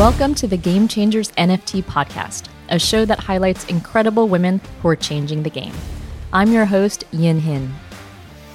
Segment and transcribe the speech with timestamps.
[0.00, 4.96] Welcome to the Game Changers NFT podcast, a show that highlights incredible women who are
[4.96, 5.74] changing the game.
[6.32, 7.74] I'm your host, Yin Hin.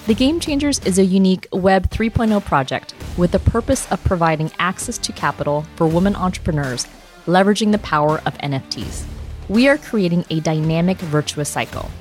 [0.07, 4.97] The Game Changers is a unique Web 3.0 project with the purpose of providing access
[4.97, 6.87] to capital for women entrepreneurs,
[7.27, 9.05] leveraging the power of NFTs.
[9.47, 11.91] We are creating a dynamic virtuous cycle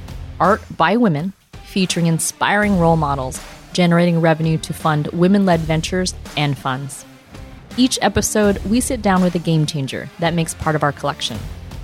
[0.40, 1.34] art by women,
[1.64, 3.38] featuring inspiring role models,
[3.74, 7.04] generating revenue to fund women led ventures and funds.
[7.76, 11.36] Each episode, we sit down with a game changer that makes part of our collection.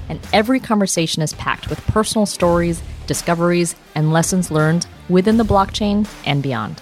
[0.09, 6.09] And every conversation is packed with personal stories, discoveries, and lessons learned within the blockchain
[6.25, 6.81] and beyond.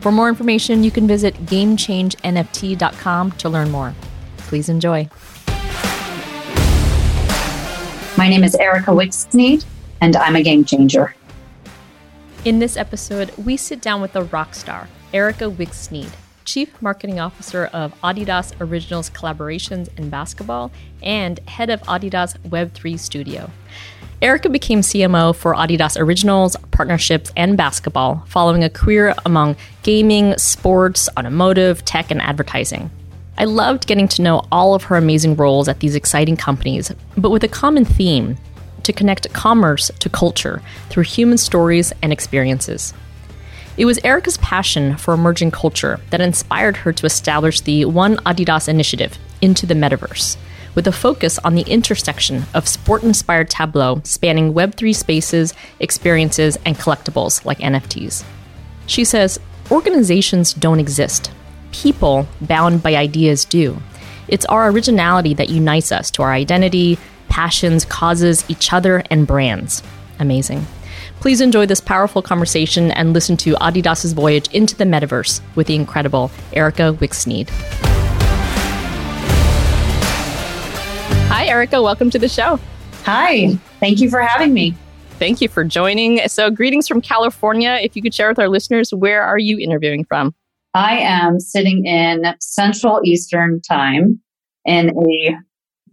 [0.00, 3.94] For more information, you can visit GameChangeNFT.com to learn more.
[4.38, 5.08] Please enjoy.
[8.18, 9.64] My name is Erika Wykes-Sneyd,
[10.00, 11.14] and I'm a game changer.
[12.44, 16.10] In this episode, we sit down with a rock star, Erika Wykes-Sneyd,
[16.44, 20.70] Chief Marketing Officer of Adidas Originals Collaborations and Basketball
[21.02, 23.50] and head of Adidas Web3 Studio.
[24.20, 31.08] Erika became CMO for Adidas Originals, partnerships, and basketball, following a career among gaming, sports,
[31.18, 32.90] automotive, tech, and advertising.
[33.36, 37.30] I loved getting to know all of her amazing roles at these exciting companies, but
[37.30, 38.36] with a common theme
[38.84, 42.94] to connect commerce to culture through human stories and experiences.
[43.76, 48.68] It was Erika's passion for emerging culture that inspired her to establish the One Adidas
[48.68, 50.36] initiative into the metaverse
[50.74, 56.76] with a focus on the intersection of sport inspired Tableau spanning Web3 spaces, experiences, and
[56.76, 58.24] collectibles like NFTs.
[58.86, 59.38] She says,
[59.70, 61.30] Organizations don't exist.
[61.70, 63.80] People bound by ideas do.
[64.28, 66.98] It's our originality that unites us to our identity,
[67.28, 69.82] passions, causes, each other, and brands.
[70.18, 70.66] Amazing.
[71.22, 75.76] Please enjoy this powerful conversation and listen to Adidas's voyage into the metaverse with the
[75.76, 77.48] incredible Erika Wykes-Sneyd.
[81.28, 81.80] Hi, Erika.
[81.80, 82.58] Welcome to the show.
[83.04, 83.54] Hi.
[83.78, 84.74] Thank you for having me.
[85.20, 86.26] Thank you for joining.
[86.26, 87.78] So, greetings from California.
[87.80, 90.34] If you could share with our listeners, where are you interviewing from?
[90.74, 94.20] I am sitting in Central Eastern Time
[94.64, 95.36] in a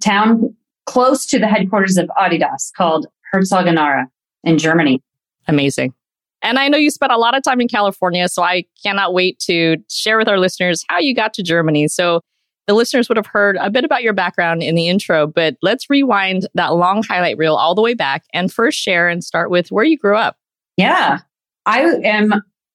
[0.02, 0.56] town
[0.88, 4.06] close to the headquarters of Adidas called Herzogenaurach
[4.44, 5.04] in Germany.
[5.50, 5.94] Amazing.
[6.42, 9.40] And I know you spent a lot of time in California, so I cannot wait
[9.40, 11.88] to share with our listeners how you got to Germany.
[11.88, 12.22] So,
[12.68, 15.90] the listeners would have heard a bit about your background in the intro, but let's
[15.90, 19.72] rewind that long highlight reel all the way back and first share and start with
[19.72, 20.38] where you grew up.
[20.78, 21.18] Yeah.
[21.66, 22.32] I am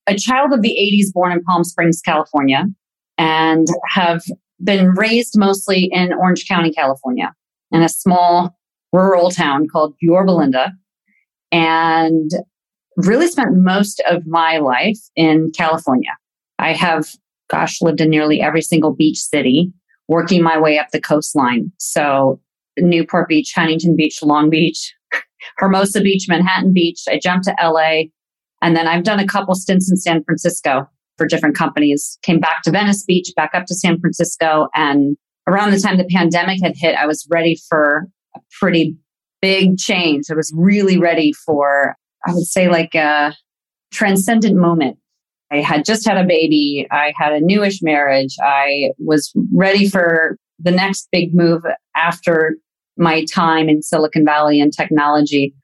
[0.08, 2.64] a child of the 80s born in Palm Springs, California,
[3.18, 4.22] and have
[4.64, 7.32] been raised mostly in Orange County, California,
[7.70, 8.58] in a small
[8.92, 10.72] rural town called Yorba Linda,
[11.52, 12.32] and
[12.96, 16.10] really spent most of my life in California.
[16.58, 17.08] I have,
[17.50, 19.72] gosh, lived in nearly every single beach city
[20.08, 21.72] working my way up the coastline.
[21.78, 22.40] So
[22.78, 24.94] Newport Beach, Huntington Beach, Long Beach,
[25.56, 27.02] Hermosa Beach, Manhattan Beach.
[27.08, 28.04] I jumped to LA
[28.62, 32.18] and then I've done a couple stints in San Francisco for different companies.
[32.22, 34.68] Came back to Venice Beach, back up to San Francisco.
[34.74, 35.16] And
[35.46, 38.96] around the time the pandemic had hit, I was ready for a pretty
[39.42, 40.24] big change.
[40.30, 41.96] I was really ready for,
[42.26, 43.34] I would say, like a
[43.92, 44.98] transcendent moment
[45.54, 46.86] I had just had a baby.
[46.90, 48.36] I had a newish marriage.
[48.42, 51.62] I was ready for the next big move
[51.96, 52.56] after
[52.96, 55.54] my time in Silicon Valley and technology.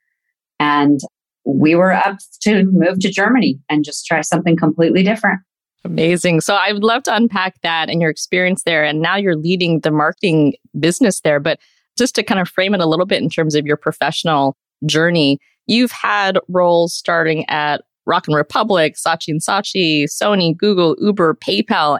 [0.59, 0.99] And
[1.45, 5.39] we were up to move to Germany and just try something completely different.
[5.83, 6.41] Amazing.
[6.41, 8.83] So I would love to unpack that and your experience there.
[8.83, 11.39] And now you're leading the marketing business there.
[11.39, 11.59] But
[11.97, 14.55] just to kind of frame it a little bit in terms of your professional
[14.85, 15.39] journey,
[15.71, 21.99] you've had roles starting at Rock and Republic, Saatchi and Saatchi, Sony, Google, Uber, PayPal.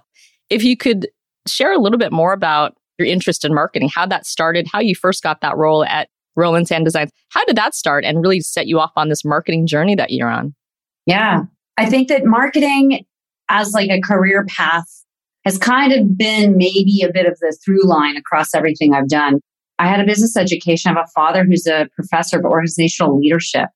[0.50, 1.08] If you could
[1.48, 4.96] share a little bit more about your interest in marketing, how that started, how you
[4.96, 7.12] first got that role at Roland Sand Designs.
[7.30, 10.30] How did that start and really set you off on this marketing journey that you're
[10.30, 10.54] on?
[11.06, 11.44] Yeah,
[11.78, 13.06] I think that marketing
[13.50, 14.86] as like a career path
[15.46, 19.40] has kind of been maybe a bit of the through line across everything I've done.
[19.82, 20.92] I had a business education.
[20.92, 23.70] I have a father who's a professor of organizational leadership.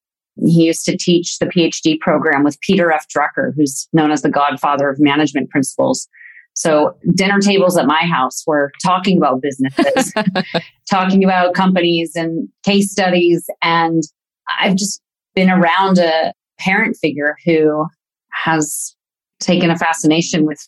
[0.46, 3.08] He used to teach the PhD program with Peter F.
[3.10, 6.08] Drucker, who's known as the godfather of management principles.
[6.54, 10.14] So dinner tables at my house were talking about businesses,
[10.90, 13.50] talking about companies and case studies.
[13.64, 14.04] And
[14.60, 15.02] I've just
[15.34, 17.88] been around a parent figure who
[18.32, 18.96] has
[19.40, 20.60] taken a fascination with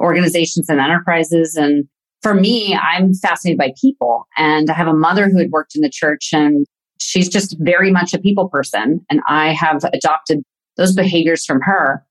[0.00, 1.54] organizations and enterprises.
[1.54, 1.86] And
[2.26, 4.26] for me, I'm fascinated by people.
[4.36, 6.66] And I have a mother who had worked in the church and
[6.98, 9.06] she's just very much a people person.
[9.08, 10.42] And I have adopted
[10.76, 12.04] those behaviors from her.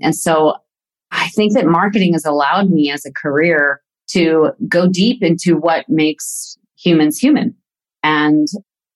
[0.00, 0.56] And so
[1.12, 5.88] I think that marketing has allowed me as a career to go deep into what
[5.88, 7.54] makes humans human
[8.02, 8.48] and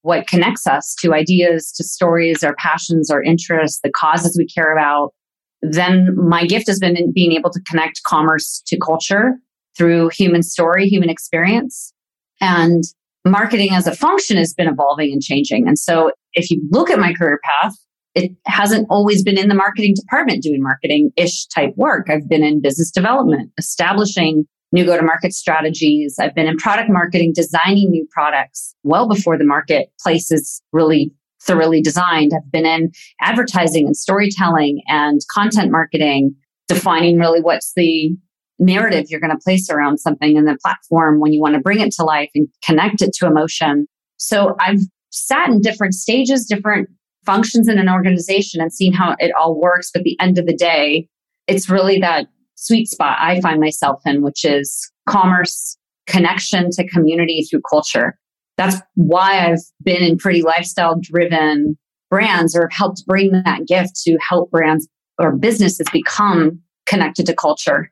[0.03, 4.77] what connects us to ideas, to stories, our passions, our interests, the causes we care
[4.77, 5.15] about.
[5.63, 9.35] Then my gift has been in being able to connect commerce to culture
[9.77, 11.93] through human story, human experience.
[12.41, 12.85] And
[13.25, 15.67] marketing as a function has been evolving and changing.
[15.67, 17.75] And so if you look at my career path,
[18.15, 22.09] it hasn't always been in the marketing department doing marketing ish type work.
[22.09, 26.17] I've been in business development, establishing new go to market strategies.
[26.21, 31.13] I've been in product marketing, designing new products well before the marketplace is really
[31.43, 32.33] thoroughly designed.
[32.35, 32.91] I've been in
[33.21, 36.35] advertising and storytelling and content marketing,
[36.69, 38.17] defining really what's the
[38.59, 41.81] narrative you're going to place around something in the platform when you want to bring
[41.81, 43.87] it to life and connect it to emotion.
[44.17, 44.81] So I've
[45.11, 46.89] sat in different stages, different
[47.25, 49.91] functions in an organization and seen how it all works.
[49.93, 51.09] But at the end of the day,
[51.47, 55.77] it's really that sweet spot I find myself in, which is commerce,
[56.07, 58.19] connection to community through culture.
[58.57, 61.77] That's why I've been in pretty lifestyle driven
[62.11, 67.91] brands or helped bring that gift to help brands or businesses become connected to culture.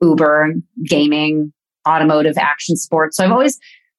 [0.00, 0.54] Uber,
[0.84, 1.52] gaming,
[1.88, 3.16] automotive, action sports.
[3.16, 3.58] So I've always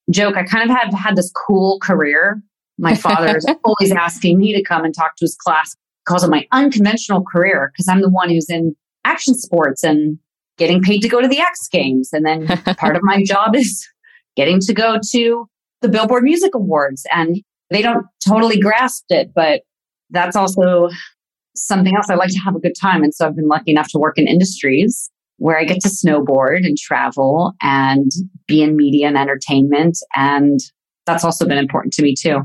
[0.09, 2.41] joke, I kind of have had this cool career.
[2.77, 5.75] My father's always asking me to come and talk to his class
[6.05, 8.75] because of my unconventional career, because I'm the one who's in
[9.05, 10.17] action sports and
[10.57, 12.09] getting paid to go to the X Games.
[12.11, 13.87] And then part of my job is
[14.35, 15.47] getting to go to
[15.81, 17.05] the Billboard Music Awards.
[17.11, 19.61] And they don't totally grasp it, but
[20.09, 20.89] that's also
[21.55, 22.09] something else.
[22.09, 23.03] I like to have a good time.
[23.03, 25.09] And so I've been lucky enough to work in industries
[25.41, 28.11] where I get to snowboard and travel and
[28.45, 29.97] be in media and entertainment.
[30.15, 30.59] And
[31.07, 32.43] that's also been important to me too.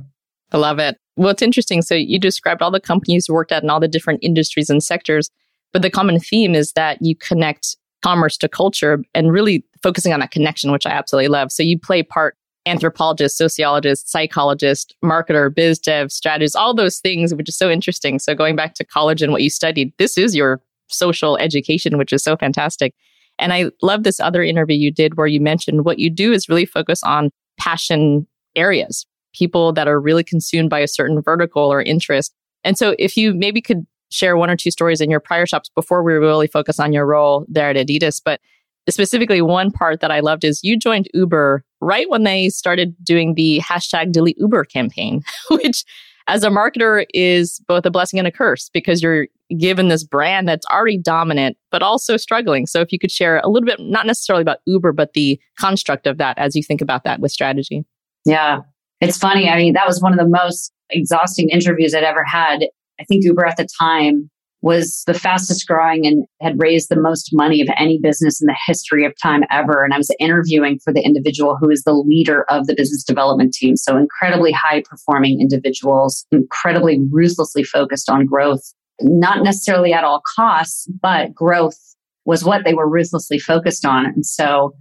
[0.50, 0.96] I love it.
[1.14, 1.82] Well, it's interesting.
[1.82, 4.82] So you described all the companies you worked at and all the different industries and
[4.82, 5.30] sectors.
[5.74, 10.20] But the common theme is that you connect commerce to culture and really focusing on
[10.20, 11.52] that connection, which I absolutely love.
[11.52, 12.34] So you play part
[12.64, 18.18] anthropologist, sociologist, psychologist, marketer, biz dev, strategist, all those things, which is so interesting.
[18.18, 22.12] So going back to college and what you studied, this is your social education, which
[22.12, 22.94] is so fantastic.
[23.38, 26.48] And I love this other interview you did where you mentioned what you do is
[26.48, 31.82] really focus on passion areas, people that are really consumed by a certain vertical or
[31.82, 32.34] interest.
[32.64, 35.70] And so if you maybe could share one or two stories in your prior shops
[35.74, 38.20] before we really focus on your role there at Adidas.
[38.24, 38.40] But
[38.88, 43.34] specifically, one part that I loved is you joined Uber right when they started doing
[43.34, 45.84] the hashtag delete Uber campaign, which
[46.28, 49.26] as a marketer is both a blessing and a curse because you're
[49.58, 52.66] given this brand that's already dominant, but also struggling.
[52.66, 56.06] So if you could share a little bit, not necessarily about Uber, but the construct
[56.06, 57.84] of that as you think about that with strategy.
[58.24, 58.60] Yeah.
[59.00, 59.48] It's funny.
[59.48, 62.60] I mean, that was one of the most exhausting interviews I'd ever had
[63.00, 64.30] I think Uber at the time
[64.62, 68.56] was the fastest growing and had raised the most money of any business in the
[68.66, 69.84] history of time ever.
[69.84, 73.52] And I was interviewing for the individual who is the leader of the business development
[73.52, 73.76] team.
[73.76, 78.62] So incredibly high performing individuals, incredibly ruthlessly focused on growth,
[79.00, 81.78] not necessarily at all costs, but growth
[82.24, 84.06] was what they were ruthlessly focused on.
[84.06, 84.74] And so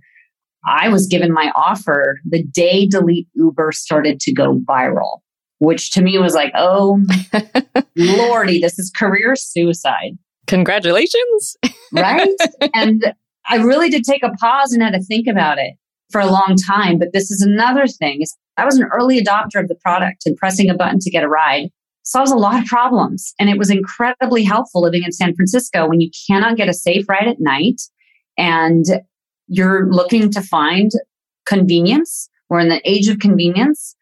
[0.67, 5.19] I was given my offer the day Delete Uber started to go viral
[5.59, 7.01] which to me was like, oh,
[7.95, 10.17] lordy, this is career suicide.
[10.47, 11.57] Congratulations.
[11.93, 12.29] right.
[12.73, 13.13] And
[13.47, 15.75] I really did take a pause and had to think about it
[16.11, 16.97] for a long time.
[16.97, 20.35] But this is another thing is I was an early adopter of the product and
[20.35, 21.69] pressing a button to get a ride
[22.05, 23.33] solves a lot of problems.
[23.39, 27.07] And it was incredibly helpful living in San Francisco when you cannot get a safe
[27.09, 27.81] ride at night
[28.37, 28.85] and
[29.47, 30.91] you're looking to find
[31.45, 32.29] convenience.
[32.49, 33.95] We're in the age of convenience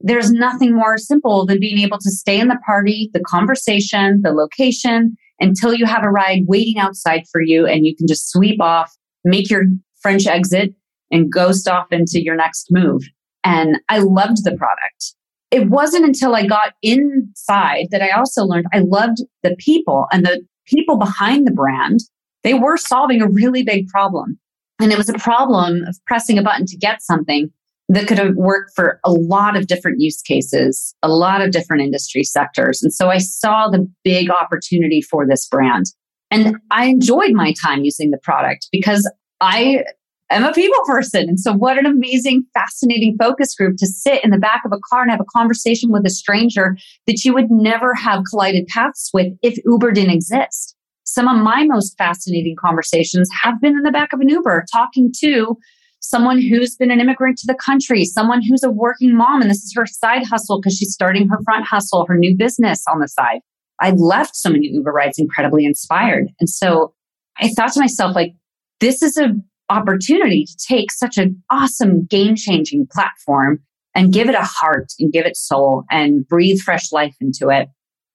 [0.00, 4.32] there's nothing more simple than being able to stay in the party, the conversation, the
[4.32, 8.60] location until you have a ride waiting outside for you and you can just sweep
[8.60, 8.94] off,
[9.24, 9.64] make your
[10.00, 10.74] French exit
[11.10, 13.02] and ghost off into your next move.
[13.44, 15.14] And I loved the product.
[15.50, 20.24] It wasn't until I got inside that I also learned I loved the people and
[20.24, 22.00] the people behind the brand.
[22.42, 24.38] They were solving a really big problem.
[24.80, 27.50] And it was a problem of pressing a button to get something
[27.88, 31.82] that could have worked for a lot of different use cases, a lot of different
[31.82, 32.82] industry sectors.
[32.82, 35.86] And so I saw the big opportunity for this brand.
[36.30, 39.08] And I enjoyed my time using the product because
[39.40, 39.84] I
[40.30, 41.28] am a people person.
[41.28, 44.80] And so what an amazing, fascinating focus group to sit in the back of a
[44.90, 49.10] car and have a conversation with a stranger that you would never have collided paths
[49.14, 50.74] with if Uber didn't exist.
[51.04, 55.12] Some of my most fascinating conversations have been in the back of an Uber talking
[55.20, 55.56] to
[56.00, 59.62] someone who's been an immigrant to the country, someone who's a working mom, and this
[59.62, 63.08] is her side hustle because she's starting her front hustle, her new business on the
[63.08, 63.40] side.
[63.80, 66.28] I left so many Uber rides incredibly inspired.
[66.40, 66.94] And so
[67.38, 68.34] I thought to myself, like,
[68.80, 69.34] this is a
[69.68, 73.60] opportunity to take such an awesome game changing platform
[73.94, 77.68] and give it a heart and give it soul and breathe fresh life into it.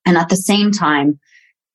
[0.05, 1.19] And at the same time,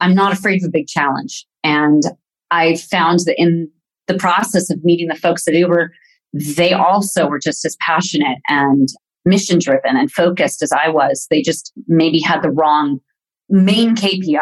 [0.01, 1.47] I'm not afraid of a big challenge.
[1.65, 2.03] And
[2.51, 3.71] I found that in
[4.07, 5.93] the process of meeting the folks at Uber,
[6.33, 8.89] they also were just as passionate and
[9.25, 11.27] mission driven and focused as I was.
[11.31, 13.01] They just maybe had the wrong
[13.49, 14.39] main KPI,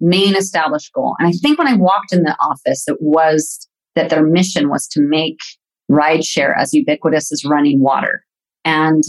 [0.00, 1.14] main established goal.
[1.18, 4.86] And I think when I walked in the office, it was that their mission was
[4.88, 5.38] to make
[5.90, 8.24] rideshare as ubiquitous as running water.
[8.64, 9.02] And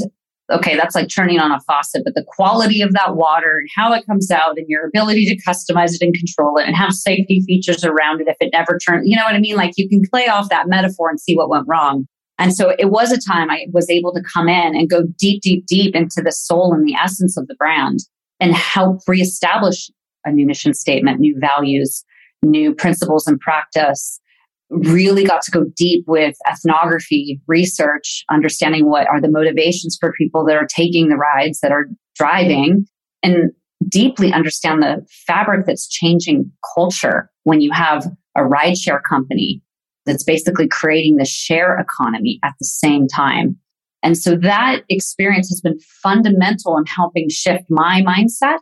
[0.51, 3.93] okay, that's like turning on a faucet, but the quality of that water and how
[3.93, 7.41] it comes out and your ability to customize it and control it and have safety
[7.47, 9.55] features around it if it never turns, you know what I mean?
[9.55, 12.07] Like you can play off that metaphor and see what went wrong.
[12.37, 15.41] And so it was a time I was able to come in and go deep,
[15.41, 17.99] deep, deep into the soul and the essence of the brand
[18.39, 19.89] and help reestablish
[20.25, 22.03] a new mission statement, new values,
[22.43, 24.19] new principles and practice,
[24.69, 30.45] really got to go deep with ethnography, research, understanding what are the motivations for people
[30.45, 32.85] that are taking the rides, that are driving,
[33.21, 33.51] and
[33.87, 38.05] deeply understand the fabric that's changing culture when you have
[38.35, 39.61] a rideshare company
[40.05, 43.55] that's basically creating the share economy at the same time.
[44.03, 48.61] And so that experience has been fundamental in helping shift my mindset,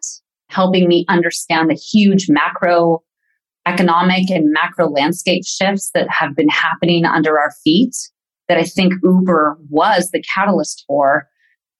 [0.50, 3.04] helping me understand the huge macro
[3.66, 7.96] economic and macro landscape shifts that have been happening under our feet
[8.50, 11.28] that I think Uber was the catalyst for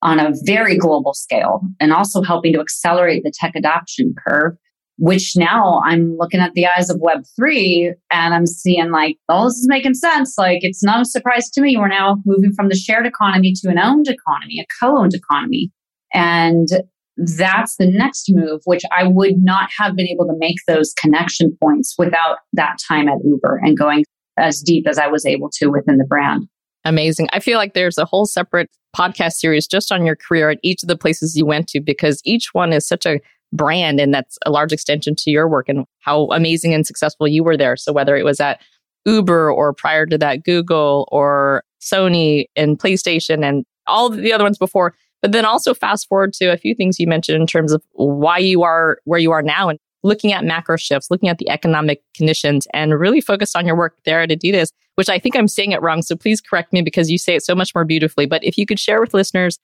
[0.02, 4.54] on a very global scale and also helping to accelerate the tech adoption curve,
[4.98, 9.56] which now I'm looking at the eyes of Web3 and I'm seeing like, oh, this
[9.56, 10.38] is making sense.
[10.38, 11.78] Like, it's not a surprise to me.
[11.78, 15.72] We're now moving from the shared economy to an owned economy, a co owned economy.
[16.14, 16.68] And
[17.18, 21.56] that's the next move, which I would not have been able to make those connection
[21.62, 24.04] points without that time at Uber and going
[24.38, 26.48] as deep as I was able to within the brand.
[26.86, 27.30] Amazing.
[27.32, 30.84] I feel like there's a whole separate podcast series just on your career at each
[30.84, 33.20] of the places you went to because each one is such a
[33.54, 37.44] brand and that's a large extension to your work and how amazing and successful you
[37.44, 37.78] were there.
[37.78, 38.60] So whether it was at
[39.06, 44.58] Uber or prior to that Google or Sony and PlayStation and all the other ones
[44.58, 47.82] before, but then also fast forward to a few things you mentioned in terms of
[47.94, 51.50] why you are where you are now and looking at macro shifts, looking at the
[51.50, 55.48] economic conditions and really focused on your work there at Adidas, which I think I'm
[55.48, 56.02] saying it wrong.
[56.02, 58.26] So please correct me because you say it so much more beautifully.
[58.26, 59.60] But if you could share with listeners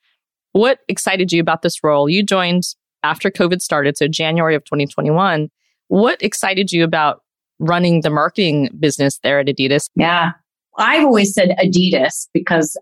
[0.53, 2.63] what excited you about this role, you joined
[3.03, 5.49] after COVID started, so January of 2021.
[5.89, 7.21] What excited you about
[7.59, 9.89] running the marketing business there at Adidas?
[9.97, 10.31] Yeah.
[10.77, 12.77] I've always said Adidas because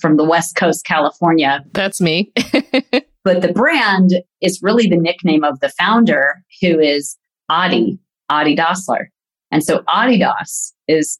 [0.00, 1.64] from the West Coast, California.
[1.72, 2.32] That's me.
[3.24, 7.16] but the brand is really the nickname of the founder, who is
[7.48, 7.98] Adi,
[8.28, 9.06] Adi Dassler.
[9.50, 11.18] And so Adidas is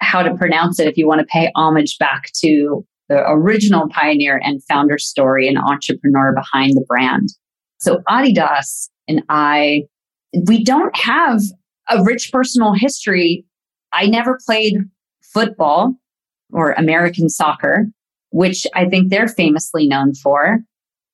[0.00, 4.40] how to pronounce it if you want to pay homage back to the original pioneer
[4.42, 7.28] and founder story and entrepreneur behind the brand.
[7.78, 9.82] So Adidas and I,
[10.46, 11.40] we don't have
[11.90, 13.44] a rich personal history.
[13.92, 14.76] I never played
[15.22, 15.94] football
[16.52, 17.86] or American soccer
[18.32, 20.60] which I think they're famously known for.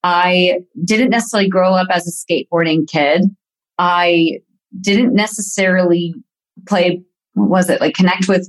[0.03, 3.25] I didn't necessarily grow up as a skateboarding kid.
[3.79, 4.41] I
[4.81, 6.15] didn't necessarily
[6.67, 7.03] play,
[7.35, 8.49] what was it, like connect with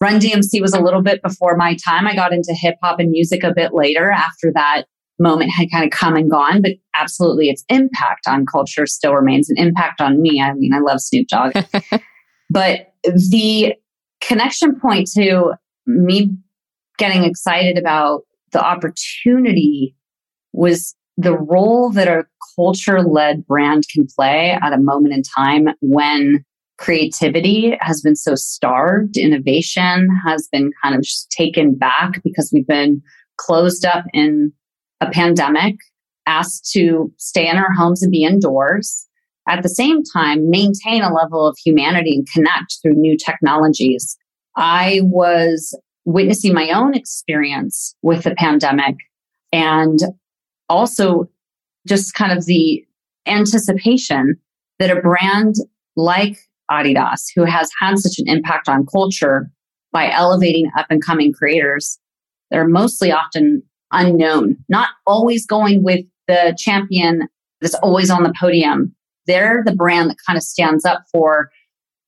[0.00, 2.06] Run DMC was a little bit before my time.
[2.06, 4.84] I got into hip hop and music a bit later after that
[5.18, 9.48] moment had kind of come and gone, but absolutely its impact on culture still remains
[9.48, 10.40] an impact on me.
[10.40, 11.52] I mean, I love Snoop Dogg.
[12.50, 13.74] but the
[14.20, 15.54] connection point to
[15.86, 16.36] me
[16.98, 18.22] getting excited about
[18.52, 19.94] the opportunity
[20.52, 22.24] was the role that a
[22.56, 26.44] culture led brand can play at a moment in time when
[26.78, 33.02] creativity has been so starved, innovation has been kind of taken back because we've been
[33.38, 34.52] closed up in
[35.00, 35.76] a pandemic,
[36.26, 39.06] asked to stay in our homes and be indoors.
[39.48, 44.16] At the same time, maintain a level of humanity and connect through new technologies.
[44.56, 48.94] I was witnessing my own experience with the pandemic
[49.52, 49.98] and
[50.68, 51.28] also
[51.86, 52.84] just kind of the
[53.26, 54.36] anticipation
[54.78, 55.56] that a brand
[55.96, 56.38] like
[56.70, 59.50] Adidas, who has had such an impact on culture
[59.92, 61.98] by elevating up and coming creators,
[62.50, 67.28] they're mostly often unknown, not always going with the champion
[67.60, 68.94] that's always on the podium.
[69.26, 71.50] They're the brand that kind of stands up for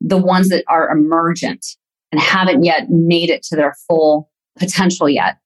[0.00, 1.66] the ones that are emergent
[2.12, 5.36] and haven't yet made it to their full potential yet.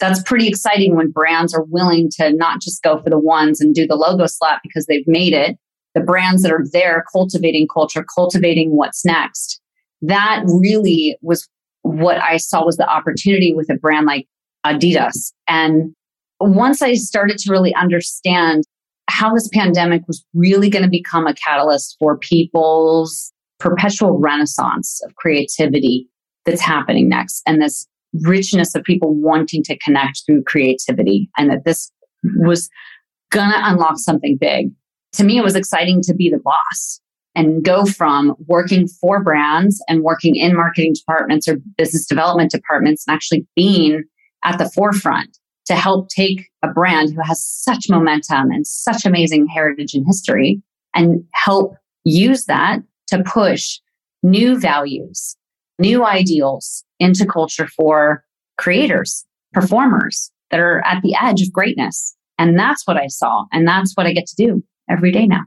[0.00, 3.74] That's pretty exciting when brands are willing to not just go for the ones and
[3.74, 5.56] do the logo slap because they've made it.
[5.94, 9.60] The brands that are there cultivating culture, cultivating what's next.
[10.02, 11.48] That really was
[11.82, 14.26] what I saw was the opportunity with a brand like
[14.66, 15.32] Adidas.
[15.46, 15.94] And
[16.40, 18.64] once I started to really understand
[19.08, 25.14] how this pandemic was really going to become a catalyst for people's perpetual renaissance of
[25.16, 26.08] creativity
[26.44, 27.86] that's happening next and this
[28.22, 31.90] richness of people wanting to connect through creativity and that this
[32.36, 32.68] was
[33.50, 34.70] to unlock something big.
[35.14, 37.00] To me, it was exciting to be the boss
[37.34, 43.04] and go from working for brands and working in marketing departments or business development departments
[43.06, 44.04] and actually being
[44.44, 49.46] at the forefront to help take a brand who has such momentum and such amazing
[49.46, 50.62] heritage and history
[50.94, 52.80] and help use that
[53.16, 53.80] to push
[54.22, 55.36] new values,
[55.78, 58.24] new ideals into culture for
[58.58, 62.16] creators, performers that are at the edge of greatness.
[62.38, 63.44] And that's what I saw.
[63.52, 65.42] And that's what I get to do every day now.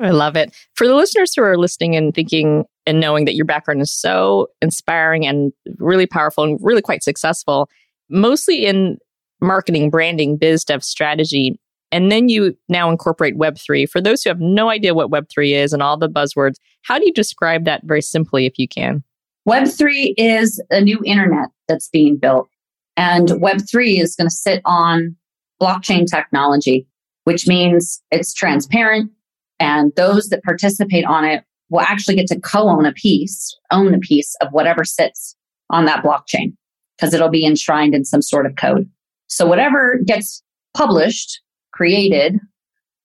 [0.00, 0.54] I love it.
[0.74, 4.46] For the listeners who are listening and thinking and knowing that your background is so
[4.62, 7.68] inspiring and really powerful and really quite successful,
[8.08, 8.98] mostly in
[9.40, 11.58] marketing, branding, biz dev strategy,
[11.90, 13.88] and then you now incorporate Web3.
[13.88, 17.06] For those who have no idea what Web3 is and all the buzzwords, how do
[17.06, 19.02] you describe that very simply if you can?
[19.48, 22.48] Web3 is a new internet that's being built.
[22.96, 25.16] And Web3 is going to sit on
[25.62, 26.86] blockchain technology,
[27.24, 29.10] which means it's transparent,
[29.58, 33.98] and those that participate on it will actually get to co-own a piece, own a
[33.98, 35.36] piece of whatever sits
[35.70, 36.54] on that blockchain
[36.96, 38.88] because it'll be enshrined in some sort of code.
[39.28, 40.42] So whatever gets
[40.74, 41.40] published,
[41.78, 42.40] created,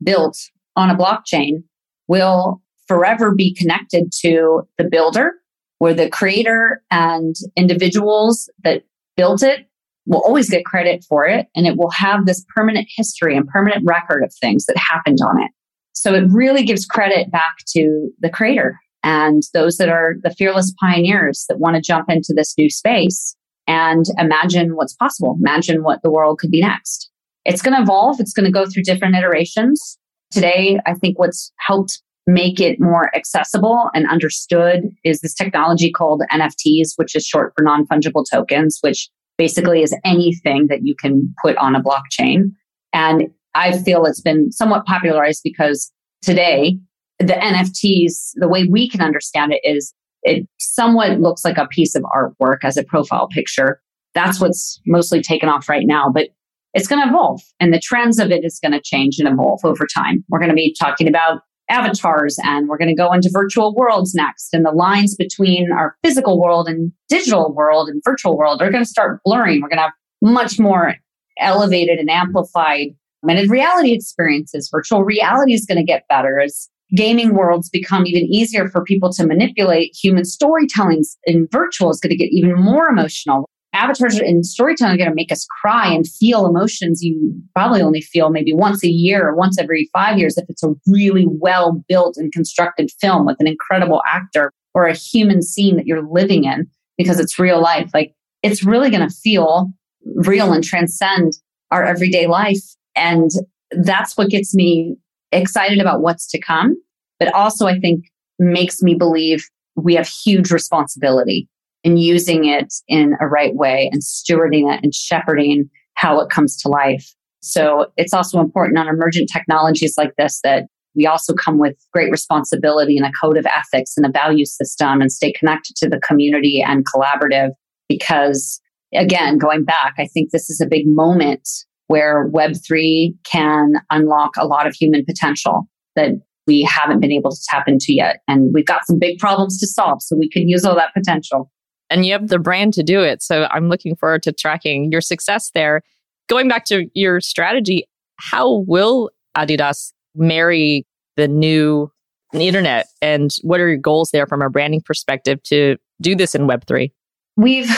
[0.03, 0.37] built
[0.75, 1.63] on a blockchain
[2.07, 5.33] will forever be connected to the builder
[5.77, 8.83] where the creator and individuals that
[9.15, 9.67] built it
[10.05, 13.85] will always get credit for it and it will have this permanent history and permanent
[13.85, 15.51] record of things that happened on it.
[15.93, 20.73] So it really gives credit back to the creator and those that are the fearless
[20.79, 23.36] pioneers that want to jump into this new space
[23.67, 27.09] and imagine what's possible, imagine what the world could be next.
[27.45, 28.19] It's going to evolve.
[28.19, 29.97] It's going to go through different iterations.
[30.32, 36.23] Today, I think what's helped make it more accessible and understood is this technology called
[36.32, 41.34] NFTs, which is short for non fungible tokens, which basically is anything that you can
[41.43, 42.51] put on a blockchain.
[42.93, 46.79] And I feel it's been somewhat popularized because today
[47.19, 51.95] the NFTs, the way we can understand it is it somewhat looks like a piece
[51.95, 53.82] of artwork as a profile picture.
[54.13, 56.29] That's what's mostly taken off right now, but
[56.73, 59.62] it's going to evolve and the trends of it is going to change and evolve
[59.63, 60.23] over time.
[60.29, 64.13] We're going to be talking about avatars and we're going to go into virtual worlds
[64.13, 68.71] next and the lines between our physical world and digital world and virtual world are
[68.71, 69.62] going to start blurring.
[69.62, 70.95] We're going to have much more
[71.39, 72.89] elevated and amplified
[73.23, 74.69] augmented reality experiences.
[74.71, 79.12] Virtual reality is going to get better as gaming worlds become even easier for people
[79.13, 79.95] to manipulate.
[80.01, 83.49] Human storytelling in virtual is going to get even more emotional.
[83.73, 88.01] Avatars in storytelling are going to make us cry and feel emotions you probably only
[88.01, 91.83] feel maybe once a year or once every five years if it's a really well
[91.88, 96.43] built and constructed film with an incredible actor or a human scene that you're living
[96.43, 97.89] in because it's real life.
[97.93, 99.71] Like it's really going to feel
[100.15, 101.33] real and transcend
[101.71, 102.62] our everyday life
[102.95, 103.31] and
[103.71, 104.95] that's what gets me
[105.31, 106.75] excited about what's to come,
[107.19, 108.05] but also I think
[108.38, 109.43] makes me believe
[109.75, 111.47] we have huge responsibility
[111.84, 116.58] in using it in a right way and stewarding it and shepherding how it comes
[116.58, 117.13] to life.
[117.41, 120.65] So it's also important on emergent technologies like this that
[120.96, 125.02] we also come with great responsibility and a code of ethics and a value system
[125.02, 127.50] and stay connected to the community and collaborative
[127.89, 128.62] because
[128.96, 131.48] again, going back, I think this is a big moment
[131.88, 136.12] where Web3 can unlock a lot of human potential that
[136.48, 138.19] we haven't been able to tap into yet.
[138.28, 140.02] And we've got some big problems to solve.
[140.02, 141.52] So we can use all that potential.
[141.89, 143.22] And you have the brand to do it.
[143.22, 145.82] So I'm looking forward to tracking your success there.
[146.28, 150.86] Going back to your strategy, how will Adidas marry
[151.17, 151.91] the new
[152.34, 152.88] internet?
[153.02, 156.91] And what are your goals there from a branding perspective to do this in Web3?
[157.36, 157.69] We've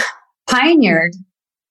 [0.49, 1.13] pioneered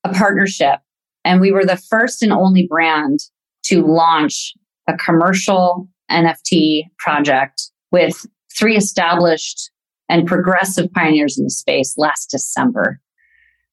[0.03, 0.81] a partnership
[1.25, 3.21] and we were the first and only brand
[3.65, 4.53] to launch
[4.89, 9.71] a commercial NFT project with three established
[10.09, 13.01] and progressive pioneers in the space last December.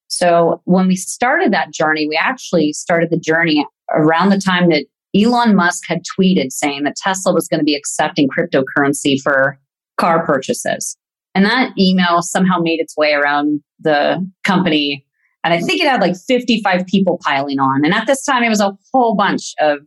[0.07, 4.85] So when we started that journey, we actually started the journey around the time that
[5.15, 9.59] Elon Musk had tweeted saying that Tesla was going to be accepting cryptocurrency for
[9.97, 10.97] car purchases.
[11.33, 15.05] And that email somehow made its way around the company
[15.43, 17.83] and I think it had like 55 people piling on.
[17.83, 19.79] And at this time, it was a whole bunch of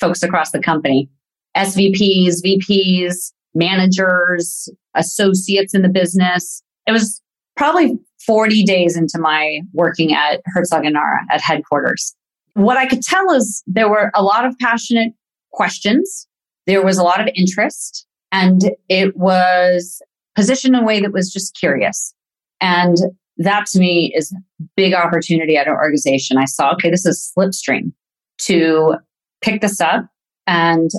[0.00, 1.08] folks across the company
[1.56, 6.62] SVPs, VPs, managers, associates in the business.
[6.86, 7.20] It was
[7.56, 12.14] probably 40 days into my working at Herzogenaurach at headquarters.
[12.54, 15.12] What I could tell is there were a lot of passionate
[15.52, 16.26] questions.
[16.66, 20.00] There was a lot of interest and it was
[20.34, 22.14] positioned in a way that was just curious.
[22.60, 22.96] And
[23.36, 24.34] that to me is
[24.76, 26.38] big opportunity at an organization.
[26.38, 27.92] I saw, okay, this is slipstream
[28.38, 28.94] to
[29.42, 30.06] pick this up
[30.46, 30.90] and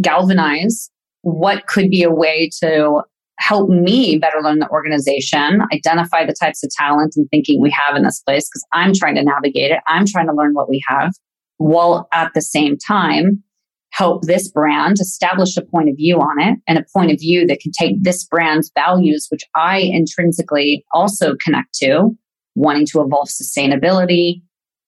[0.00, 0.90] galvanize
[1.26, 3.02] what could be a way to
[3.40, 7.96] help me better learn the organization, identify the types of talent and thinking we have
[7.96, 9.80] in this place, because I'm trying to navigate it.
[9.88, 11.12] I'm trying to learn what we have
[11.56, 13.42] while at the same time
[13.90, 17.44] help this brand establish a point of view on it and a point of view
[17.48, 22.10] that can take this brand's values, which I intrinsically also connect to,
[22.54, 24.42] wanting to evolve sustainability,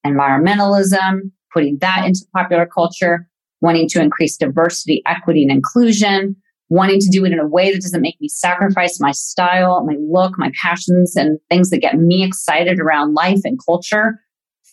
[0.06, 3.28] environmentalism, putting that into popular culture,
[3.60, 6.36] wanting to increase diversity, equity, and inclusion,
[6.68, 9.96] wanting to do it in a way that doesn't make me sacrifice my style, my
[10.00, 14.20] look, my passions, and things that get me excited around life and culture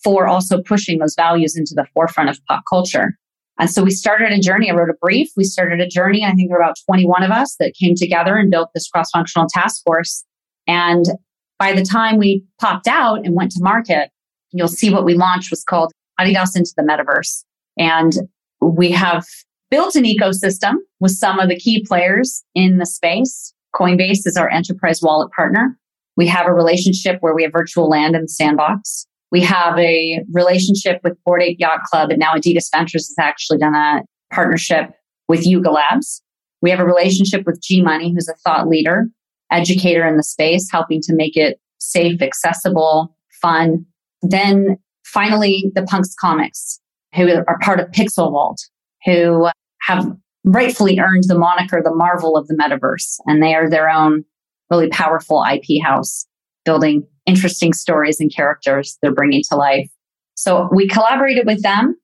[0.03, 3.17] for also pushing those values into the forefront of pop culture.
[3.57, 4.69] And so we started a journey.
[4.69, 5.29] I wrote a brief.
[5.37, 6.23] We started a journey.
[6.23, 9.09] I think there were about 21 of us that came together and built this cross
[9.11, 10.25] functional task force.
[10.67, 11.05] And
[11.57, 14.09] by the time we popped out and went to market,
[14.51, 17.43] you'll see what we launched was called Adidas into the metaverse.
[17.77, 18.13] And
[18.69, 19.25] we have
[19.71, 23.54] built an ecosystem with some of the key players in the space.
[23.73, 25.78] Coinbase is our enterprise wallet partner.
[26.17, 29.06] We have a relationship where we have virtual land in the sandbox.
[29.32, 33.58] We have a relationship with Bored Ape Yacht Club, and now Adidas Ventures has actually
[33.58, 34.01] done a
[34.34, 34.91] partnership
[35.28, 36.21] with Yuga Labs.
[36.62, 39.08] We have a relationship with G Money, who's a thought leader,
[39.51, 43.86] educator in the space, helping to make it safe, accessible, fun.
[44.21, 46.80] Then finally, the Punks Comics,
[47.15, 48.62] who are part of Pixel Vault,
[49.06, 49.47] who
[49.82, 50.06] have
[50.43, 53.17] rightfully earned the moniker the Marvel of the metaverse.
[53.25, 54.23] And they are their own
[54.69, 56.25] really powerful IP house,
[56.63, 59.89] building interesting stories and characters they're bringing to life.
[60.36, 61.95] So we collaborated with them.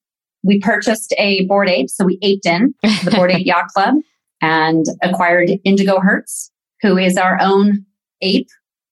[0.44, 1.90] We purchased a Bored Ape.
[1.90, 3.96] So we aped in the Bored Ape Yacht Club
[4.42, 7.86] and acquired Indigo Herz, who is our own
[8.22, 8.48] ape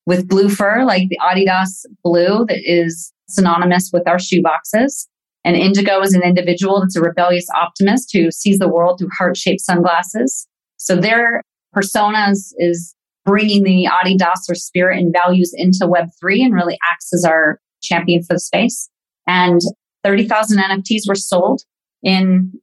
[0.05, 5.07] with blue fur, like the Adidas blue that is synonymous with our shoe boxes.
[5.45, 9.37] And Indigo is an individual that's a rebellious optimist who sees the world through heart
[9.37, 10.47] shaped sunglasses.
[10.77, 11.43] So their
[11.75, 17.25] personas is bringing the Adidas or spirit and values into Web3 and really acts as
[17.25, 18.89] our champion for the space.
[19.27, 19.61] And
[20.03, 21.61] 30,000 NFTs were sold
[22.03, 22.53] in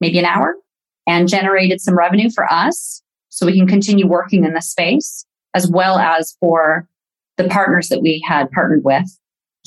[0.00, 0.54] maybe an hour
[1.06, 5.68] and generated some revenue for us so we can continue working in the space as
[5.68, 6.88] well as for
[7.36, 9.04] the partners that we had partnered with.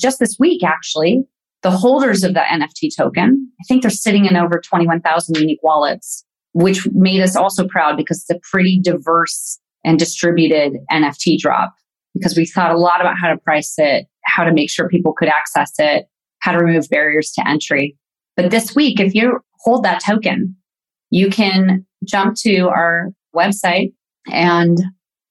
[0.00, 1.24] Just this week, actually,
[1.62, 6.24] the holders of the NFT token, I think they're sitting in over 21,000 unique wallets,
[6.52, 11.74] which made us also proud because it's a pretty diverse and distributed NFT drop
[12.14, 15.12] because we thought a lot about how to price it, how to make sure people
[15.12, 16.06] could access it,
[16.40, 17.96] how to remove barriers to entry.
[18.36, 20.56] But this week, if you hold that token,
[21.10, 23.92] you can jump to our website
[24.30, 24.78] and